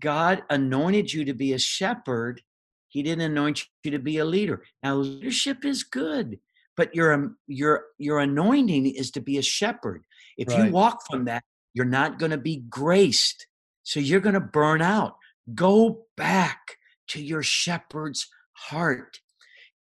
[0.00, 2.42] God anointed you to be a shepherd.
[2.88, 4.64] He didn't anoint you to be a leader.
[4.82, 6.38] Now, leadership is good
[6.78, 10.04] but your um, your your anointing is to be a shepherd
[10.38, 10.66] if right.
[10.66, 11.42] you walk from that
[11.74, 13.46] you're not going to be graced
[13.82, 15.16] so you're going to burn out
[15.54, 16.76] go back
[17.08, 19.18] to your shepherd's heart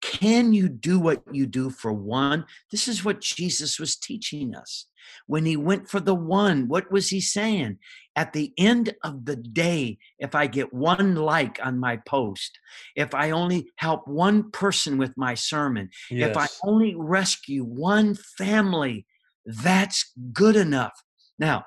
[0.01, 4.87] can you do what you do for one this is what jesus was teaching us
[5.25, 7.77] when he went for the one what was he saying
[8.17, 12.59] at the end of the day, if I get one like on my post,
[12.95, 16.31] if I only help one person with my sermon, yes.
[16.31, 19.05] if I only rescue one family,
[19.45, 20.99] that's good enough.
[21.37, 21.65] Now,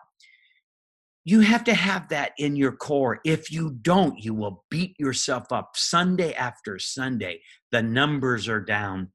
[1.24, 3.20] you have to have that in your core.
[3.24, 7.40] If you don't, you will beat yourself up Sunday after Sunday.
[7.72, 9.10] The numbers are down.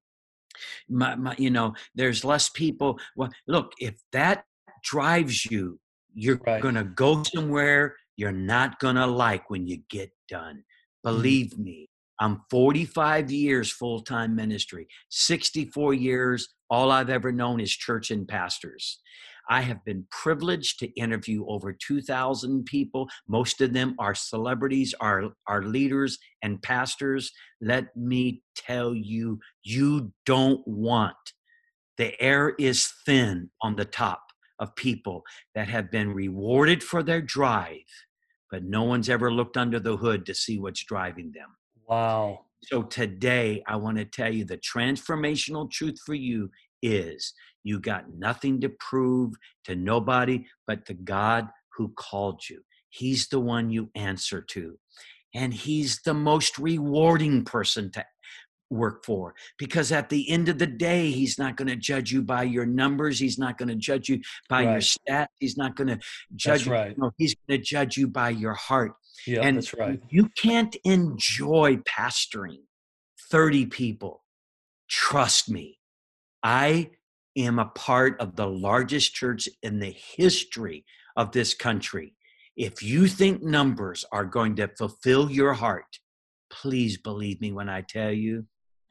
[0.88, 3.00] My, my, you know, there's less people.
[3.16, 4.46] Well, look, if that
[4.84, 5.80] drives you
[6.18, 6.62] you're right.
[6.62, 10.58] going to go somewhere you're not going to like when you get done.
[10.58, 11.10] Mm-hmm.
[11.10, 11.64] Believe mm-hmm.
[11.64, 11.90] me,
[12.20, 16.50] I'm 45 years full time ministry, 64 years.
[16.70, 19.00] All I've ever known is church and pastors.
[19.50, 23.08] I have been privileged to interview over 2,000 people.
[23.28, 27.32] Most of them are celebrities, are, are leaders and pastors.
[27.62, 31.16] Let me tell you, you don't want.
[31.98, 34.22] The air is thin on the top
[34.60, 37.86] of people that have been rewarded for their drive,
[38.52, 41.50] but no one's ever looked under the hood to see what's driving them.
[41.88, 42.46] Wow.
[42.64, 46.50] So today, I want to tell you the transformational truth for you
[46.82, 47.34] is
[47.66, 49.34] you got nothing to prove
[49.66, 52.62] to nobody but to God who called you.
[52.90, 54.78] He's the one you answer to.
[55.34, 58.06] And he's the most rewarding person to
[58.70, 62.24] work for because at the end of the day he's not going to judge you
[62.24, 64.72] by your numbers he's not going to judge you by right.
[64.72, 66.00] your stats he's not going to
[66.36, 66.90] judge that's right.
[66.90, 68.94] you no, he's going to judge you by your heart
[69.28, 72.58] yeah and that's right you can't enjoy pastoring
[73.30, 74.24] 30 people
[74.90, 75.78] trust me
[76.42, 76.90] i
[77.36, 82.14] am a part of the largest church in the history of this country
[82.56, 86.00] if you think numbers are going to fulfill your heart
[86.50, 88.46] please believe me when I tell you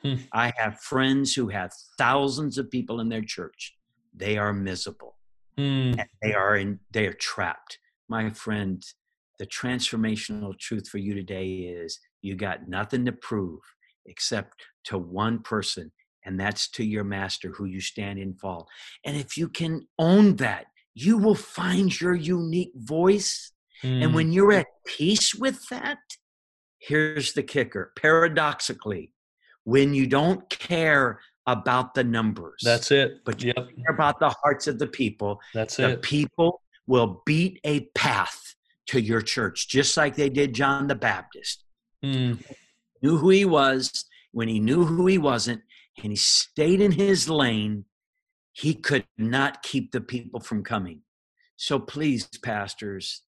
[0.05, 0.17] Hmm.
[0.33, 3.75] I have friends who have thousands of people in their church.
[4.15, 5.17] They are miserable.
[5.57, 5.93] Hmm.
[6.23, 7.79] They are in they are trapped.
[8.09, 8.83] My friend,
[9.39, 13.61] the transformational truth for you today is you got nothing to prove
[14.07, 15.91] except to one person,
[16.25, 18.69] and that's to your master who you stand in fall.
[19.05, 23.53] And if you can own that, you will find your unique voice.
[23.83, 24.15] And hmm.
[24.15, 25.99] when you're at peace with that,
[26.79, 29.13] here's the kicker paradoxically,
[29.65, 32.61] when you don't care about the numbers.
[32.63, 33.25] That's it.
[33.25, 33.69] But you yep.
[33.69, 35.41] care about the hearts of the people.
[35.53, 35.91] That's the it.
[35.93, 38.55] The people will beat a path
[38.87, 41.65] to your church, just like they did John the Baptist.
[42.05, 42.43] Mm.
[43.03, 45.63] Knew who he was when he knew who he wasn't,
[46.03, 47.85] and he stayed in his lane.
[48.53, 51.01] He could not keep the people from coming.
[51.57, 53.23] So please, pastors,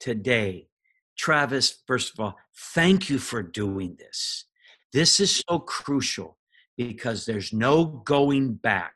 [0.00, 0.68] today,
[1.16, 2.36] Travis, first of all,
[2.74, 4.46] thank you for doing this.
[4.92, 6.38] This is so crucial
[6.76, 8.92] because there's no going back.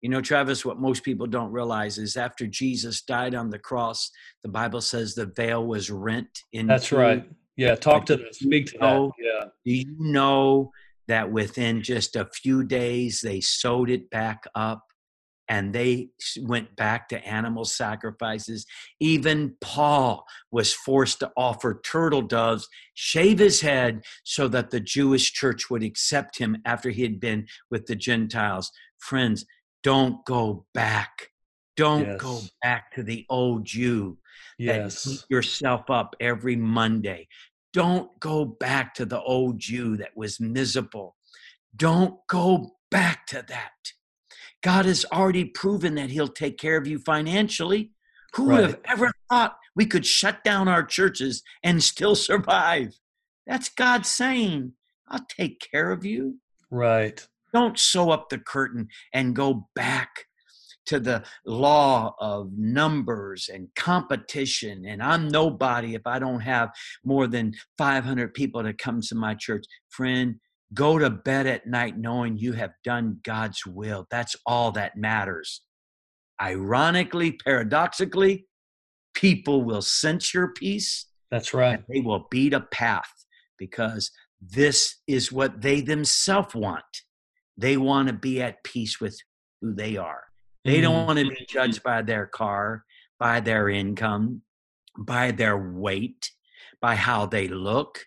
[0.00, 4.10] You know, Travis, what most people don't realize is after Jesus died on the cross,
[4.42, 6.68] the Bible says the veil was rent in.
[6.68, 7.28] That's right.
[7.56, 8.34] Yeah, talk to that.
[8.36, 9.24] Speak to know, that.
[9.24, 9.48] Yeah.
[9.64, 10.70] Do you know
[11.08, 14.84] that within just a few days they sewed it back up?
[15.48, 18.66] and they went back to animal sacrifices.
[19.00, 25.32] Even Paul was forced to offer turtle doves, shave his head so that the Jewish
[25.32, 28.70] church would accept him after he had been with the Gentiles.
[28.98, 29.46] Friends,
[29.82, 31.30] don't go back.
[31.76, 32.20] Don't yes.
[32.20, 34.18] go back to the old you
[34.58, 35.04] yes.
[35.04, 37.26] that beat yourself up every Monday.
[37.72, 41.16] Don't go back to the old you that was miserable.
[41.76, 43.72] Don't go back to that
[44.62, 47.92] God has already proven that He'll take care of you financially.
[48.34, 52.98] Who would have ever thought we could shut down our churches and still survive?
[53.46, 54.72] That's God saying,
[55.08, 56.36] I'll take care of you.
[56.70, 57.26] Right.
[57.54, 60.26] Don't sew up the curtain and go back
[60.88, 64.84] to the law of numbers and competition.
[64.86, 66.70] And I'm nobody if I don't have
[67.04, 69.64] more than 500 people to come to my church.
[69.90, 70.34] Friend,
[70.74, 74.06] go to bed at night knowing you have done God's will.
[74.10, 75.62] That's all that matters.
[76.40, 78.46] Ironically, paradoxically,
[79.14, 81.06] people will sense your peace.
[81.30, 81.82] That's right.
[81.92, 83.10] they will beat a path
[83.58, 86.84] because this is what they themselves want.
[87.58, 89.18] They want to be at peace with
[89.60, 90.27] who they are.
[90.64, 91.06] They don't mm-hmm.
[91.06, 92.84] want to be judged by their car,
[93.18, 94.42] by their income,
[94.98, 96.30] by their weight,
[96.80, 98.04] by how they look.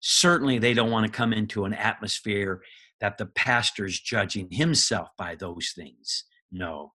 [0.00, 2.62] Certainly, they don't want to come into an atmosphere
[3.00, 6.24] that the pastor's judging himself by those things.
[6.50, 6.92] No,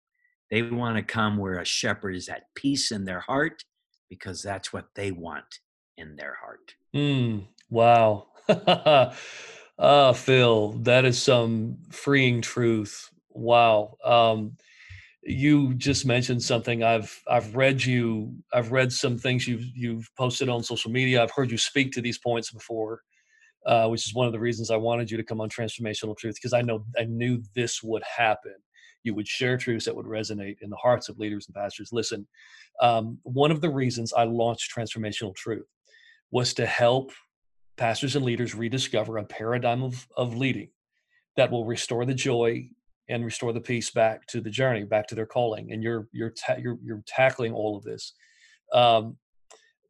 [0.52, 3.64] they want to come where a shepherd is at peace in their heart
[4.10, 5.60] because that's what they want
[5.98, 6.76] in their heart.
[6.96, 8.28] Mm, wow.
[9.80, 13.12] Ah, Phil, that is some freeing truth.
[13.30, 13.98] Wow.
[14.04, 14.58] Um,
[15.28, 16.84] you just mentioned something.
[16.84, 18.34] I've I've read you.
[18.54, 21.22] I've read some things you've you've posted on social media.
[21.22, 23.02] I've heard you speak to these points before,
[23.66, 26.36] uh, which is one of the reasons I wanted you to come on Transformational Truth
[26.36, 28.56] because I know I knew this would happen.
[29.04, 31.90] You would share truths that would resonate in the hearts of leaders and pastors.
[31.92, 32.26] Listen,
[32.82, 35.68] um, one of the reasons I launched Transformational Truth
[36.32, 37.12] was to help
[37.76, 40.70] pastors and leaders rediscover a paradigm of, of leading
[41.36, 42.68] that will restore the joy
[43.10, 45.72] and restore the peace back to the journey, back to their calling.
[45.72, 48.14] And you're you're ta- you're, you're tackling all of this.
[48.74, 49.18] Um,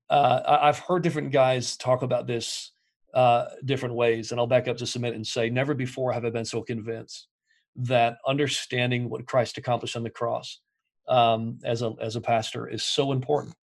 [0.10, 2.72] uh, I've heard different guys talk about this
[3.14, 6.26] uh, different ways, and I'll back up just a minute and say, never before have
[6.26, 7.28] I been so convinced
[7.76, 10.60] that understanding what Christ accomplished on the cross
[11.08, 13.56] um, as a as a pastor is so important.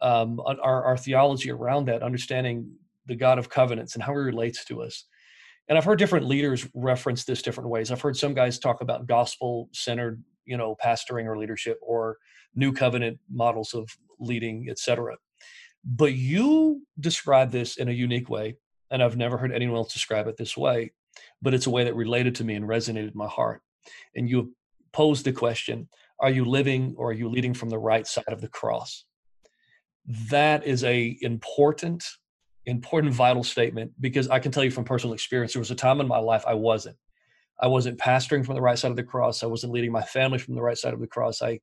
[0.00, 2.70] Um, our, our theology around that, understanding
[3.06, 5.04] the God of covenants and how he relates to us.
[5.68, 7.90] And I've heard different leaders reference this different ways.
[7.90, 12.16] I've heard some guys talk about gospel centered, you know, pastoring or leadership or
[12.54, 15.16] new covenant models of leading, etc.
[15.84, 18.56] But you describe this in a unique way,
[18.90, 20.92] and I've never heard anyone else describe it this way,
[21.42, 23.60] but it's a way that related to me and resonated in my heart.
[24.14, 24.54] And you
[24.92, 25.88] posed the question,
[26.20, 29.04] are you living or are you leading from the right side of the cross?
[30.30, 32.04] That is a important
[32.68, 36.00] important vital statement because I can tell you from personal experience, there was a time
[36.00, 36.96] in my life I wasn't.
[37.60, 39.42] I wasn't pastoring from the right side of the cross.
[39.42, 41.42] I wasn't leading my family from the right side of the cross.
[41.42, 41.60] I,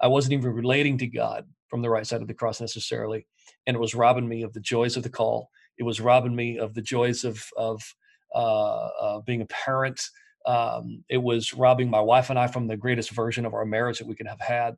[0.00, 3.26] I wasn't even relating to God from the right side of the cross necessarily.
[3.66, 5.48] And it was robbing me of the joys of the call.
[5.78, 7.82] It was robbing me of the joys of, of
[8.34, 10.00] uh, uh, being a parent.
[10.46, 13.98] Um, it was robbing my wife and I from the greatest version of our marriage
[13.98, 14.76] that we could have had.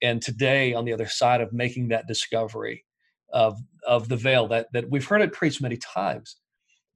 [0.00, 2.84] And today, on the other side of making that discovery,
[3.32, 6.36] of of the veil that that we've heard it preached many times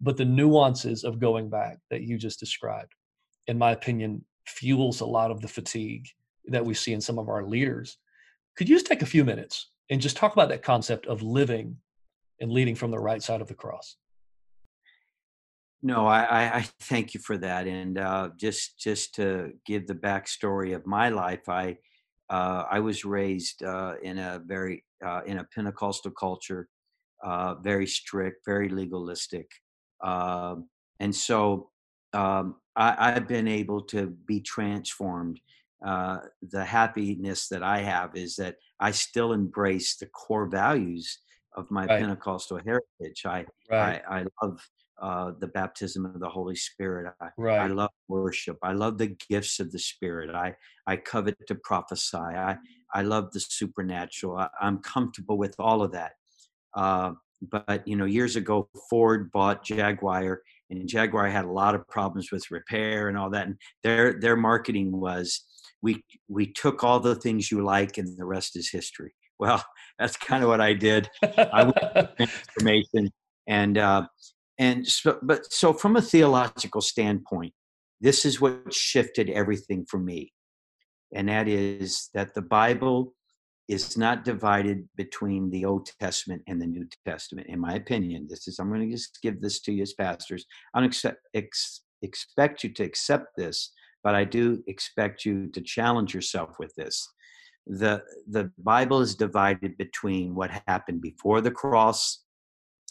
[0.00, 2.92] but the nuances of going back that you just described
[3.46, 6.06] in my opinion fuels a lot of the fatigue
[6.46, 7.98] that we see in some of our leaders.
[8.56, 11.76] Could you just take a few minutes and just talk about that concept of living
[12.40, 13.96] and leading from the right side of the cross?
[15.82, 17.66] No i, I thank you for that.
[17.66, 21.76] And uh, just just to give the backstory of my life i
[22.30, 26.68] uh, i was raised uh, in a very uh, in a Pentecostal culture,
[27.22, 29.50] uh, very strict, very legalistic.
[30.02, 30.56] Uh,
[31.00, 31.70] and so
[32.12, 35.40] um, I, have been able to be transformed.
[35.84, 41.18] Uh, the happiness that I have is that I still embrace the core values
[41.54, 42.00] of my right.
[42.00, 43.24] Pentecostal heritage.
[43.26, 44.02] I, right.
[44.08, 44.66] I, I, love
[45.00, 47.12] uh, the baptism of the Holy Spirit.
[47.20, 47.60] I, right.
[47.60, 48.58] I love worship.
[48.62, 50.34] I love the gifts of the Spirit.
[50.34, 50.54] I,
[50.86, 52.16] I covet to prophesy.
[52.16, 52.56] I,
[52.94, 54.38] I love the supernatural.
[54.38, 56.12] I, am comfortable with all of that.
[56.74, 61.86] Uh, but you know, years ago, Ford bought Jaguar, and Jaguar had a lot of
[61.88, 63.46] problems with repair and all that.
[63.46, 65.44] And their their marketing was,
[65.82, 69.14] we we took all the things you like, and the rest is history.
[69.38, 69.62] Well,
[69.98, 71.10] that's kind of what I did.
[71.22, 71.76] I went
[72.16, 73.12] transformation,
[73.46, 74.06] and uh,
[74.58, 77.52] and so, but so from a theological standpoint,
[78.00, 80.32] this is what shifted everything for me
[81.14, 83.14] and that is that the Bible
[83.68, 87.48] is not divided between the Old Testament and the New Testament.
[87.48, 90.46] In my opinion, this is I'm going to just give this to you as pastors.
[90.74, 93.72] I don't accept, ex, expect you to accept this,
[94.04, 97.08] but I do expect you to challenge yourself with this.
[97.66, 102.22] The the Bible is divided between what happened before the cross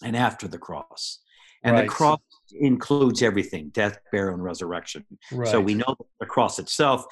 [0.03, 1.20] and after the cross.
[1.66, 1.82] And right.
[1.82, 2.22] the cross
[2.53, 5.03] includes everything death, burial, and resurrection.
[5.32, 5.47] Right.
[5.47, 7.05] So we know the cross itself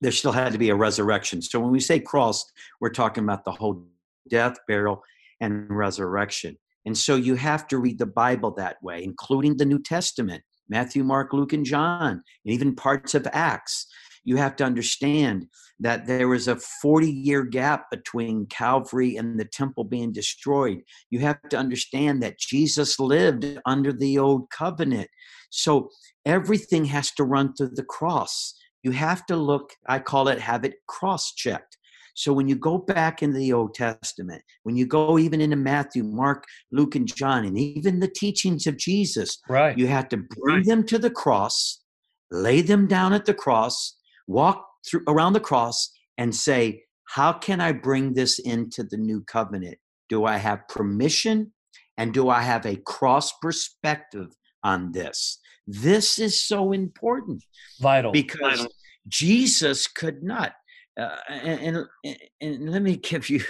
[0.00, 1.40] there still had to be a resurrection.
[1.42, 2.44] So when we say cross,
[2.80, 3.86] we're talking about the whole
[4.28, 5.02] death, burial,
[5.40, 6.56] and resurrection.
[6.84, 11.04] And so you have to read the Bible that way, including the New Testament Matthew,
[11.04, 13.86] Mark, Luke, and John, and even parts of Acts.
[14.26, 15.46] You have to understand
[15.80, 20.82] that there was a 40 year gap between Calvary and the temple being destroyed.
[21.10, 25.08] You have to understand that Jesus lived under the old covenant.
[25.50, 25.90] So
[26.26, 28.54] everything has to run through the cross.
[28.82, 31.78] You have to look, I call it, have it cross checked.
[32.14, 36.02] So when you go back into the Old Testament, when you go even into Matthew,
[36.02, 39.76] Mark, Luke, and John, and even the teachings of Jesus, right.
[39.76, 41.82] you have to bring them to the cross,
[42.30, 43.95] lay them down at the cross,
[44.26, 49.22] walk through around the cross, and say, How can I bring this into the new
[49.22, 49.78] covenant?
[50.08, 51.52] Do I have permission?
[51.98, 54.28] And do I have a cross perspective
[54.62, 55.38] on this?
[55.66, 57.42] This is so important.
[57.80, 58.12] Vital.
[58.12, 58.72] Because Vital.
[59.08, 60.52] Jesus could not
[60.98, 63.42] uh, and, and, and let me give you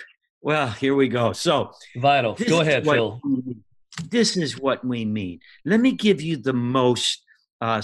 [0.43, 3.21] well here we go so vital go ahead phil
[4.11, 7.23] this is what we mean let me give you the most
[7.61, 7.81] uh,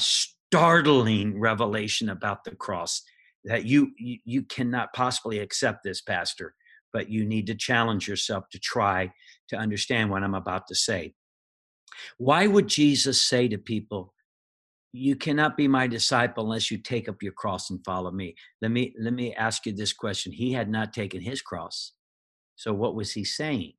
[0.52, 3.02] startling revelation about the cross
[3.44, 6.54] that you, you you cannot possibly accept this pastor
[6.92, 9.10] but you need to challenge yourself to try
[9.48, 11.14] to understand what i'm about to say.
[12.18, 14.12] Why would jesus say to people
[14.92, 18.34] you cannot be my disciple unless you take up your cross and follow me.
[18.60, 20.32] Let me let me ask you this question.
[20.32, 21.92] He had not taken his cross.
[22.56, 23.72] So what was he saying?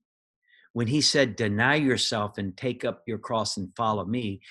[0.74, 4.42] When he said deny yourself and take up your cross and follow me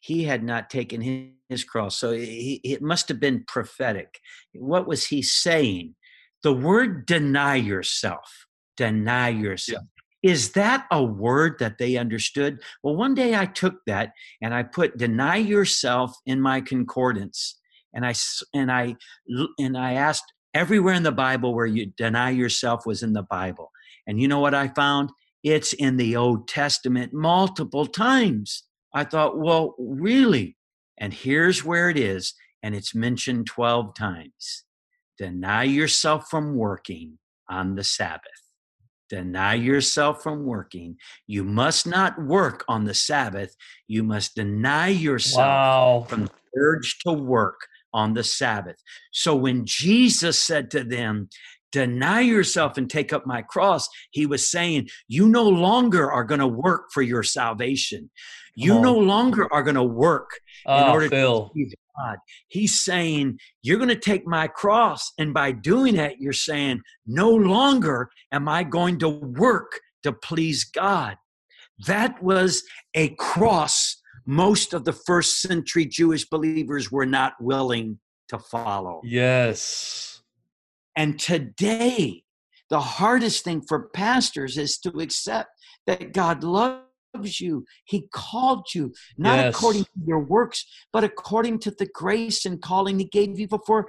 [0.00, 4.20] he had not taken his, cross so he, it must have been prophetic
[4.54, 5.94] what was he saying
[6.44, 8.46] the word deny yourself
[8.76, 9.84] deny yourself
[10.22, 12.62] is that a word that they understood?
[12.82, 17.58] Well, one day I took that and I put deny yourself in my concordance.
[17.94, 18.14] And I
[18.54, 18.96] and I
[19.58, 23.70] and I asked everywhere in the Bible where you deny yourself was in the Bible.
[24.06, 25.10] And you know what I found?
[25.42, 28.64] It's in the Old Testament multiple times.
[28.92, 30.56] I thought, well, really?
[30.98, 34.64] And here's where it is, and it's mentioned 12 times.
[35.18, 37.18] Deny yourself from working
[37.48, 38.22] on the Sabbath.
[39.08, 40.96] Deny yourself from working.
[41.26, 43.56] You must not work on the Sabbath.
[43.88, 46.06] You must deny yourself wow.
[46.08, 47.60] from the urge to work
[47.92, 48.76] on the Sabbath.
[49.12, 51.28] So when Jesus said to them,
[51.72, 56.40] Deny yourself and take up my cross, he was saying, You no longer are going
[56.40, 58.10] to work for your salvation.
[58.56, 58.82] You oh.
[58.82, 60.30] no longer are going to work
[60.66, 61.46] in oh, order Phil.
[61.46, 62.16] to please God.
[62.48, 65.12] He's saying, You're going to take my cross.
[65.18, 70.64] And by doing that, you're saying, No longer am I going to work to please
[70.64, 71.16] God.
[71.86, 72.62] That was
[72.94, 73.96] a cross
[74.26, 77.98] most of the first century Jewish believers were not willing
[78.28, 79.00] to follow.
[79.04, 80.09] Yes.
[80.96, 82.24] And today,
[82.68, 85.50] the hardest thing for pastors is to accept
[85.86, 87.64] that God loves you.
[87.84, 89.54] He called you, not yes.
[89.54, 93.88] according to your works, but according to the grace and calling He gave you before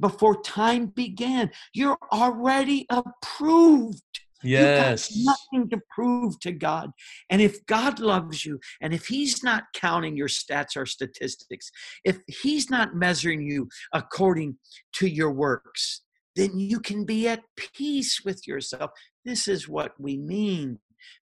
[0.00, 1.50] before time began.
[1.72, 4.02] You're already approved.
[4.42, 5.10] Yes.
[5.16, 6.90] nothing to prove to God.
[7.30, 11.70] And if God loves you, and if He's not counting your stats or statistics,
[12.04, 14.58] if He's not measuring you according
[14.94, 16.02] to your works,
[16.36, 18.90] then you can be at peace with yourself.
[19.24, 20.78] This is what we mean.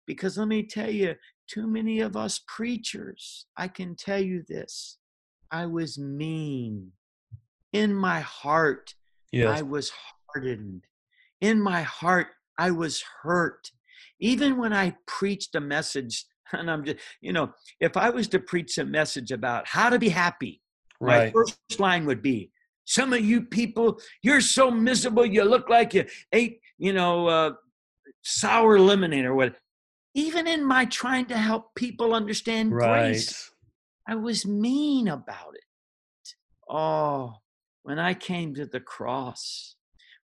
[0.06, 1.14] Because let me tell you,
[1.48, 4.98] too many of us preachers, I can tell you this.
[5.50, 6.92] I was mean.
[7.72, 8.94] In my heart,
[9.32, 9.58] yes.
[9.58, 9.92] I was
[10.28, 10.84] hardened.
[11.40, 13.70] In my heart, I was hurt.
[14.20, 18.38] Even when I preached a message, and I'm just, you know, if I was to
[18.38, 20.62] preach a message about how to be happy,
[21.00, 21.26] right.
[21.26, 22.50] my first line would be,
[22.84, 27.52] some of you people, you're so miserable, you look like you ate, you know, uh,
[28.22, 29.56] sour lemonade or what
[30.14, 33.12] even in my trying to help people understand right.
[33.12, 33.50] grace,
[34.06, 36.34] I was mean about it.
[36.68, 37.34] Oh,
[37.82, 39.76] when I came to the cross,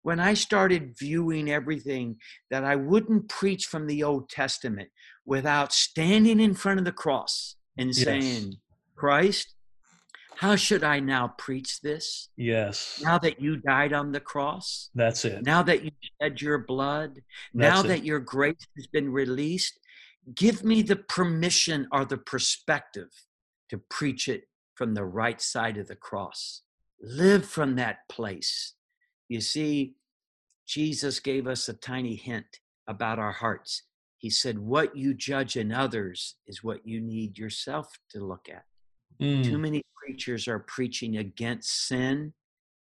[0.03, 2.17] when I started viewing everything
[2.51, 4.91] that I wouldn't preach from the Old Testament
[5.25, 8.05] without standing in front of the cross and yes.
[8.05, 8.55] saying,
[8.95, 9.55] Christ,
[10.39, 12.29] how should I now preach this?
[12.37, 13.01] Yes.
[13.03, 14.89] Now that you died on the cross?
[14.95, 15.45] That's it.
[15.45, 15.91] Now that you
[16.23, 17.17] shed your blood?
[17.53, 17.89] That's now it.
[17.89, 19.81] that your grace has been released?
[20.33, 23.09] Give me the permission or the perspective
[23.71, 24.45] to preach it
[24.77, 26.63] from the right side of the cross.
[27.03, 28.75] Live from that place.
[29.29, 29.97] You see,
[30.69, 33.83] Jesus gave us a tiny hint about our hearts.
[34.19, 38.68] He said, What you judge in others is what you need yourself to look at.
[39.21, 39.45] Mm.
[39.45, 42.33] Too many preachers are preaching against sin.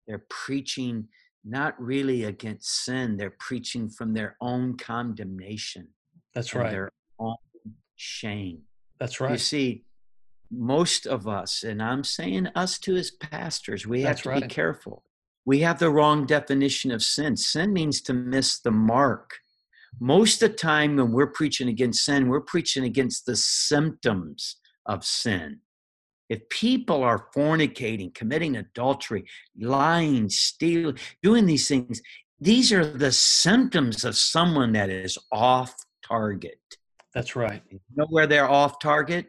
[0.06, 1.06] they're preaching
[1.44, 5.88] not really against sin, they're preaching from their own condemnation.
[6.34, 6.70] That's right.
[6.70, 7.36] Their own
[7.96, 8.62] shame.
[8.98, 9.32] That's right.
[9.32, 9.84] You see,
[10.50, 14.42] most of us, and I'm saying us too as pastors, we have That's to right.
[14.42, 15.04] be careful.
[15.46, 17.36] We have the wrong definition of sin.
[17.36, 19.30] Sin means to miss the mark.
[19.98, 24.56] Most of the time, when we're preaching against sin, we're preaching against the symptoms
[24.86, 25.60] of sin.
[26.30, 29.26] If people are fornicating, committing adultery,
[29.58, 32.00] lying, stealing, doing these things,
[32.40, 35.74] these are the symptoms of someone that is off
[36.06, 36.60] target.
[37.14, 37.62] That's right.
[37.70, 39.26] You know where they're off target?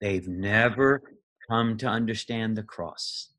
[0.00, 1.00] They've never
[1.50, 3.30] come to understand the cross.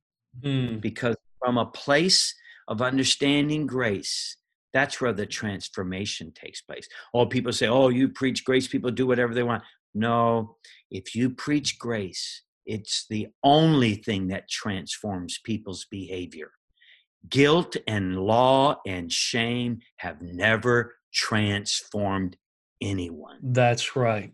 [0.42, 2.34] Mm, Because from a place
[2.68, 4.38] of understanding grace,
[4.74, 6.88] that's where the transformation takes place.
[7.14, 9.62] All people say, oh, you preach grace, people do whatever they want.
[9.94, 10.58] No,
[10.90, 16.52] if you preach grace, it's the only thing that transforms people's behavior.
[17.30, 22.38] Guilt and law and shame have never transformed
[22.82, 23.38] anyone.
[23.42, 24.34] that's right.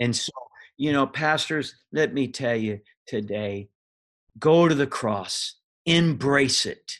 [0.00, 0.32] And so,
[0.78, 3.68] you know, pastors, let me tell you today
[4.38, 6.92] go to the cross, embrace it,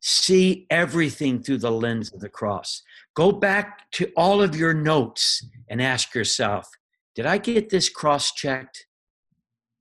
[0.00, 2.82] see everything through the lens of the cross.
[3.14, 6.68] Go back to all of your notes and ask yourself,
[7.14, 8.86] did I get this cross checked?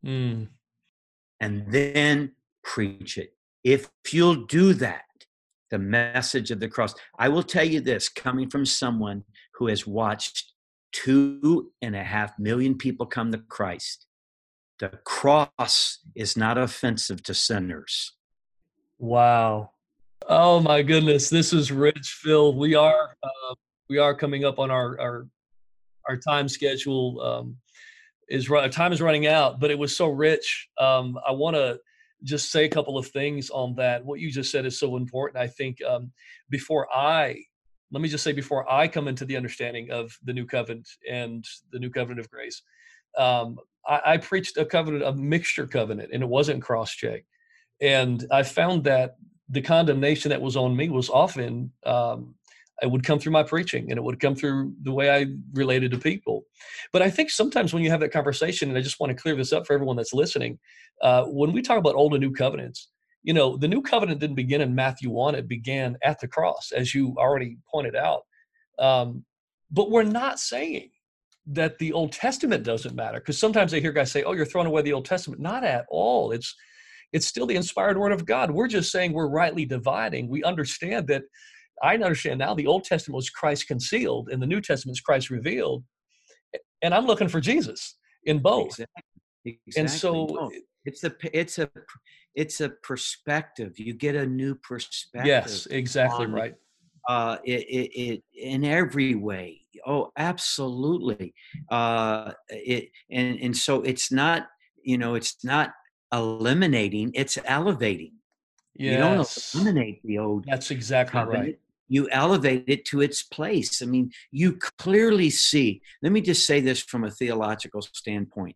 [0.06, 0.48] Mm,
[1.40, 2.34] And then
[2.64, 3.34] preach it.
[3.64, 5.02] If you'll do that,
[5.72, 6.96] the message of the cross.
[7.18, 9.24] I will tell you this coming from someone
[9.56, 10.54] who has watched
[10.92, 14.08] two and a half million people come to Christ.
[14.80, 18.14] The cross is not offensive to sinners.
[18.98, 19.72] wow.
[20.28, 22.54] Oh my goodness, this is rich, Phil.
[22.54, 23.56] We are uh,
[23.90, 25.28] we are coming up on our our
[26.08, 27.20] our time schedule.
[27.22, 27.58] Um,
[28.30, 30.70] is time is running out, but it was so rich.
[30.78, 31.80] Um, I want to
[32.24, 34.04] just say a couple of things on that.
[34.04, 35.42] What you just said is so important.
[35.42, 36.12] I think um,
[36.50, 37.44] before I
[37.92, 41.44] let me just say before I come into the understanding of the new covenant and
[41.72, 42.62] the new covenant of grace,
[43.18, 43.58] um,
[43.88, 47.26] I, I preached a covenant, a mixture covenant, and it wasn't cross check.
[47.82, 49.16] And I found that
[49.50, 52.36] the condemnation that was on me was often um,
[52.82, 55.92] it would come through my preaching and it would come through the way I related
[55.92, 56.44] to people.
[56.94, 59.36] But I think sometimes when you have that conversation, and I just want to clear
[59.36, 60.60] this up for everyone that's listening,
[61.02, 62.90] uh, when we talk about old and new covenants,
[63.24, 66.72] you know, the new covenant didn't begin in Matthew 1, it began at the cross,
[66.76, 68.22] as you already pointed out.
[68.80, 69.26] Um,
[69.72, 70.90] but we're not saying
[71.48, 74.68] that the Old Testament doesn't matter because sometimes I hear guys say, "Oh, you're throwing
[74.68, 76.32] away the Old Testament." Not at all.
[76.32, 76.56] It's
[77.12, 78.52] it's still the inspired word of God.
[78.52, 80.30] We're just saying we're rightly dividing.
[80.30, 81.24] We understand that.
[81.84, 85.30] I understand now the Old Testament was Christ concealed, and the New Testament is Christ
[85.30, 85.84] revealed.
[86.82, 88.80] And I'm looking for Jesus in both.
[89.46, 89.72] Exactly.
[89.78, 90.52] And so, No,
[90.86, 91.70] it's a it's a
[92.36, 93.78] it's a perspective.
[93.78, 95.28] You get a new perspective.
[95.28, 96.56] yes, exactly on- right.
[97.08, 99.62] uh, it, it, it in every way.
[99.86, 101.34] Oh, absolutely.
[101.70, 104.48] Uh, it and and so it's not
[104.84, 105.72] you know it's not
[106.14, 108.14] eliminating; it's elevating.
[108.76, 111.44] You don't eliminate the old that's exactly covenant.
[111.44, 111.60] right.
[111.90, 113.82] You elevate it to its place.
[113.82, 115.82] I mean, you clearly see.
[116.02, 118.56] Let me just say this from a theological standpoint.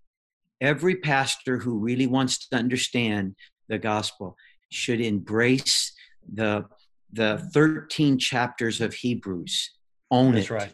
[0.61, 3.35] Every pastor who really wants to understand
[3.67, 4.37] the gospel
[4.69, 5.91] should embrace
[6.31, 6.65] the
[7.11, 9.71] the 13 chapters of Hebrews.
[10.09, 10.53] Own That's it.
[10.53, 10.73] right.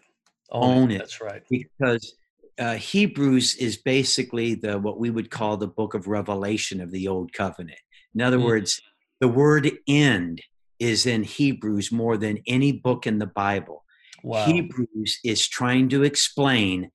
[0.52, 1.00] Own it.
[1.00, 1.42] That's right.
[1.50, 2.16] Because
[2.58, 7.08] uh, Hebrews is basically the what we would call the book of Revelation of the
[7.08, 7.80] Old Covenant.
[8.16, 8.44] In other Mm.
[8.44, 8.82] words,
[9.20, 10.42] the word "end"
[10.80, 13.84] is in Hebrews more than any book in the Bible.
[14.24, 14.46] Wow.
[14.46, 16.92] Hebrews is trying to explain.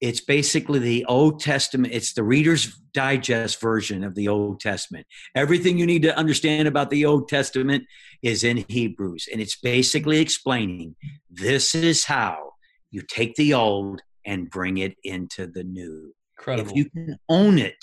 [0.00, 1.92] It's basically the Old Testament.
[1.92, 5.06] It's the Reader's Digest version of the Old Testament.
[5.34, 7.84] Everything you need to understand about the Old Testament
[8.22, 10.96] is in Hebrews, and it's basically explaining
[11.30, 12.52] this is how
[12.90, 16.14] you take the old and bring it into the new.
[16.38, 16.70] Incredible.
[16.70, 17.76] If you can own it,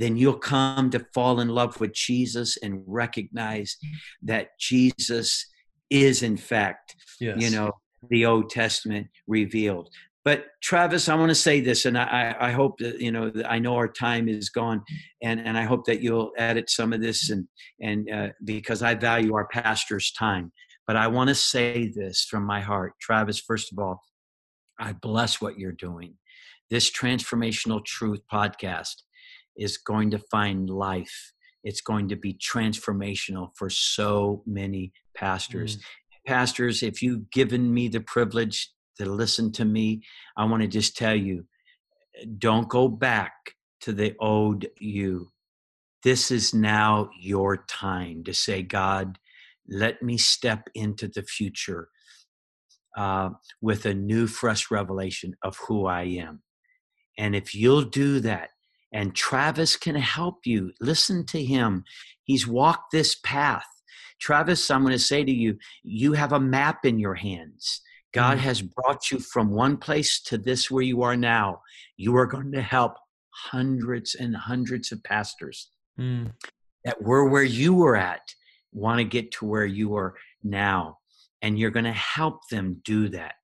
[0.00, 3.76] then you'll come to fall in love with Jesus and recognize
[4.22, 5.46] that Jesus
[5.90, 7.36] is, in fact, yes.
[7.38, 7.70] you know,
[8.08, 9.90] the Old Testament revealed.
[10.24, 13.32] But Travis, I want to say this, and I, I hope that you know.
[13.46, 14.82] I know our time is gone,
[15.22, 17.48] and and I hope that you'll edit some of this, and
[17.80, 20.52] and uh, because I value our pastor's time.
[20.86, 23.40] But I want to say this from my heart, Travis.
[23.40, 24.02] First of all,
[24.78, 26.14] I bless what you're doing.
[26.68, 28.96] This transformational truth podcast
[29.60, 31.32] is going to find life.
[31.62, 35.76] It's going to be transformational for so many pastors.
[35.76, 35.80] Mm.
[36.26, 40.02] Pastors, if you've given me the privilege to listen to me,
[40.36, 41.44] I want to just tell you
[42.38, 43.32] don't go back
[43.82, 45.28] to the old you.
[46.02, 49.18] this is now your time to say, God,
[49.68, 51.88] let me step into the future
[52.96, 53.30] uh,
[53.60, 56.42] with a new, fresh revelation of who I am.
[57.18, 58.50] And if you'll do that,
[58.92, 61.84] and Travis can help you, listen to him.
[62.24, 63.66] He's walked this path.
[64.20, 67.80] Travis, I'm going to say to you, you have a map in your hands.
[68.12, 68.40] God mm.
[68.40, 71.62] has brought you from one place to this where you are now.
[71.96, 72.94] You are going to help
[73.30, 76.30] hundreds and hundreds of pastors mm.
[76.84, 78.22] that were where you were at,
[78.72, 80.98] want to get to where you are now.
[81.42, 83.34] And you're going to help them do that.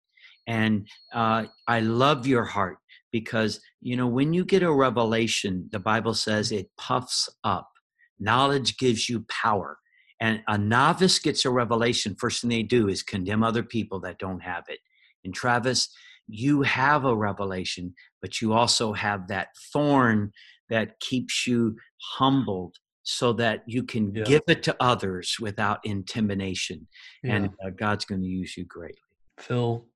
[0.47, 2.78] And uh, I love your heart
[3.12, 7.70] because, you know, when you get a revelation, the Bible says it puffs up.
[8.18, 9.78] Knowledge gives you power.
[10.20, 14.18] And a novice gets a revelation, first thing they do is condemn other people that
[14.18, 14.78] don't have it.
[15.24, 15.88] And Travis,
[16.26, 20.32] you have a revelation, but you also have that thorn
[20.70, 21.76] that keeps you
[22.16, 24.24] humbled so that you can yeah.
[24.24, 26.88] give it to others without intimidation.
[27.22, 27.36] Yeah.
[27.36, 28.98] And uh, God's going to use you greatly.
[29.38, 29.86] Phil,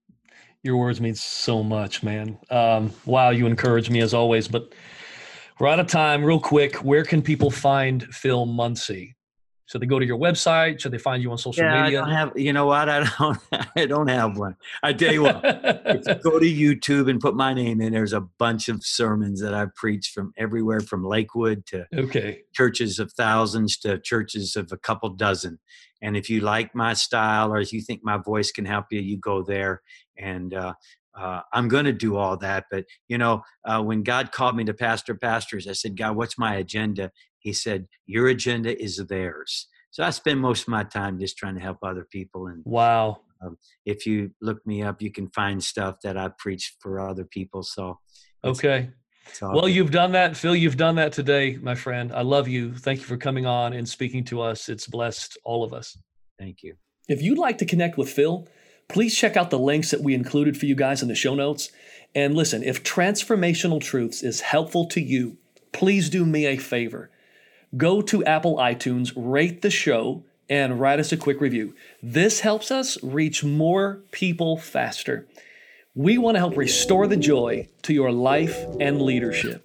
[0.62, 2.38] your words mean so much, man.
[2.50, 4.48] Um, wow, you encourage me as always.
[4.48, 4.74] But
[5.58, 6.24] we're out of time.
[6.24, 9.16] Real quick, where can people find Phil Munsey?
[9.66, 10.80] Should they go to your website?
[10.80, 12.02] Should they find you on social yeah, media?
[12.02, 12.32] I don't have.
[12.34, 12.88] You know what?
[12.88, 13.38] I don't.
[13.76, 14.56] I don't have one.
[14.82, 15.42] I tell you what.
[16.22, 17.92] go to YouTube and put my name in.
[17.92, 22.98] There's a bunch of sermons that I've preached from everywhere, from Lakewood to okay churches
[22.98, 25.60] of thousands to churches of a couple dozen.
[26.02, 29.00] And if you like my style or if you think my voice can help you,
[29.00, 29.82] you go there.
[30.20, 30.74] And uh,
[31.18, 32.66] uh, I'm going to do all that.
[32.70, 36.38] But, you know, uh, when God called me to pastor pastors, I said, God, what's
[36.38, 37.10] my agenda?
[37.38, 39.66] He said, Your agenda is theirs.
[39.90, 42.46] So I spend most of my time just trying to help other people.
[42.46, 43.22] And wow.
[43.42, 43.56] Um,
[43.86, 47.62] if you look me up, you can find stuff that I preached for other people.
[47.62, 47.98] So,
[48.44, 48.90] okay.
[49.40, 49.74] Well, good.
[49.74, 50.54] you've done that, Phil.
[50.56, 52.12] You've done that today, my friend.
[52.12, 52.74] I love you.
[52.74, 54.68] Thank you for coming on and speaking to us.
[54.68, 55.96] It's blessed all of us.
[56.38, 56.74] Thank you.
[57.08, 58.46] If you'd like to connect with Phil,
[58.90, 61.70] Please check out the links that we included for you guys in the show notes.
[62.12, 65.36] And listen, if Transformational Truths is helpful to you,
[65.70, 67.08] please do me a favor.
[67.76, 71.72] Go to Apple iTunes, rate the show, and write us a quick review.
[72.02, 75.24] This helps us reach more people faster.
[75.94, 79.64] We want to help restore the joy to your life and leadership.